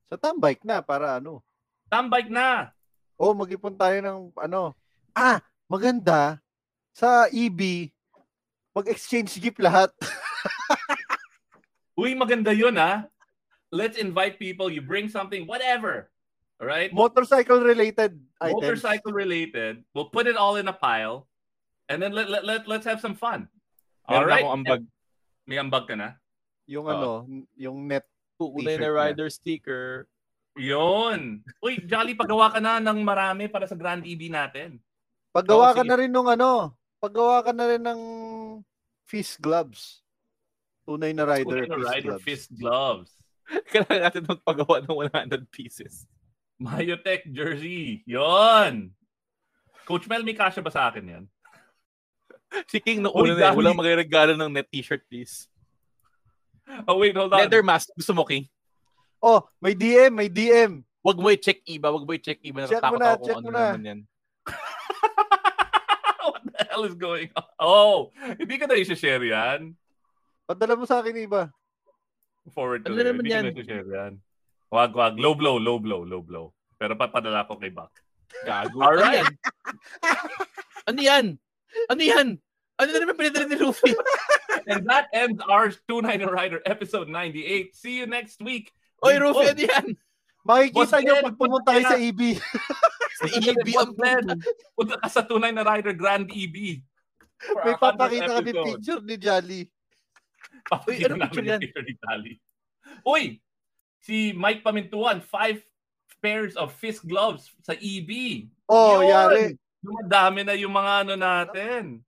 [0.08, 1.40] Sa tambike na, para ano?
[1.88, 2.70] Tam bike na.
[3.16, 4.76] Oh, mag-ipon tayo ng ano.
[5.16, 6.38] Ah, maganda.
[6.94, 7.90] Sa EB,
[8.76, 9.90] mag-exchange gift lahat.
[12.00, 13.06] Uy, maganda yun ah.
[13.74, 14.70] Let's invite people.
[14.70, 16.10] You bring something, whatever.
[16.62, 16.94] All right?
[16.94, 18.62] Motorcycle related items.
[18.62, 19.82] Motorcycle related.
[19.94, 21.26] We'll put it all in a pile.
[21.88, 23.50] And then let, let, let, let's have some fun.
[24.06, 24.44] All Meron right?
[24.44, 24.82] akong ambag.
[25.44, 26.14] May ambag ka na?
[26.66, 26.92] Yung Oo.
[26.92, 27.10] ano,
[27.54, 28.06] yung net.
[28.34, 28.98] Tunay T-shirt na niya.
[28.98, 29.84] rider sticker.
[30.54, 31.38] Yun.
[31.58, 34.82] Uy, Jolly, pagawa ka na ng marami para sa Grand EB natin.
[35.30, 35.90] Paggawa Oo, ka sige.
[35.90, 36.50] na rin ng ano,
[36.98, 38.00] paggawa ka na rin ng
[39.04, 40.02] fist gloves.
[40.82, 42.24] Tunay na rider, Tunay na fist rider gloves.
[42.26, 43.10] fist gloves.
[43.70, 46.06] Kailangan natin magpagawa ng 100 pieces.
[46.56, 48.02] Mayotech jersey.
[48.06, 48.94] Yon.
[49.84, 51.24] Coach Mel, may kasya ba sa akin yan?
[52.66, 53.54] Si King na Uy, una na eh.
[53.54, 55.50] Walang magregalo ng net t-shirt, please.
[56.88, 57.38] Oh, wait, hold on.
[57.40, 57.92] Leather mask.
[57.92, 58.48] Gusto mo, King?
[59.20, 60.84] Oh, may DM, may DM.
[61.04, 61.92] Wag mo i-check iba.
[61.92, 62.64] Wag mo i-check iba.
[62.64, 63.64] Check mo na, ako check mo ano na.
[63.72, 64.00] naman yan.
[66.24, 67.44] What the hell is going on?
[67.60, 67.96] Oh,
[68.40, 69.76] hindi ka na i-share yan.
[70.44, 71.52] Padala mo sa akin, iba.
[72.52, 73.12] Forward to Ano there.
[73.12, 73.44] naman Hindi ka yan?
[73.44, 74.12] na i-share yan.
[74.72, 75.14] Wag, wag.
[75.20, 76.52] Low blow, low blow, low blow.
[76.76, 77.92] Pero papadala ko kay Buck.
[78.44, 78.80] Gago.
[78.82, 79.28] All right.
[80.84, 81.36] Ano yan?
[81.88, 82.36] Ano yan?
[82.76, 83.92] Ano na naman pinadala ni Luffy?
[84.66, 87.74] And that ends our 29 Rider episode 98.
[87.76, 88.72] See you next week.
[89.04, 89.86] Oy, Oh, ano yan?
[90.44, 92.20] Makikita nyo pag pumunta kayo sa EB.
[93.14, 94.26] Sa EB ang Ed,
[94.74, 96.82] Punta ka sa 29 na Rider Grand EB.
[97.62, 99.62] May our 100th papakita kami picture ni Jolly.
[100.66, 102.32] Papakita Uy, ano namin picture yung picture ni Tali.
[103.06, 103.22] Uy!
[104.02, 105.62] Si Mike Pamintuan, five
[106.18, 108.44] pairs of fist gloves sa EB.
[108.66, 109.08] Oh, Yun!
[109.08, 109.44] yari.
[109.78, 112.02] Dumadami na yung mga ano natin.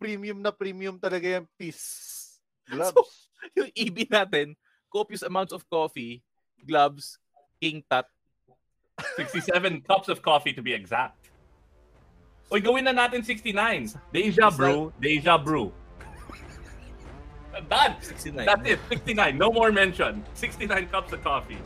[0.00, 2.40] Premium na premium talaga yung piece.
[2.64, 2.96] Gloves.
[2.96, 3.04] So,
[3.52, 4.56] yung EB natin,
[4.88, 6.24] copious amounts of coffee,
[6.64, 7.20] gloves,
[7.60, 8.08] king tat.
[9.16, 11.28] 67 cups of coffee to be exact.
[12.50, 13.94] Uy, gawin na natin 69.
[14.10, 15.70] Deja Brew, Deja Brew.
[17.68, 17.94] Done.
[18.00, 18.46] 69.
[18.46, 18.80] That's it.
[18.88, 19.36] 69.
[19.36, 20.24] No more mention.
[20.34, 21.58] 69 cups of coffee.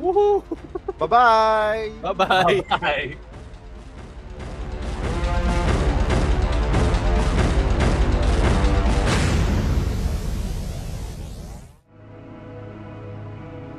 [0.00, 0.44] Woohoo!
[0.98, 1.92] Bye-bye!
[2.02, 2.60] Bye-bye!
[2.68, 3.16] Bye.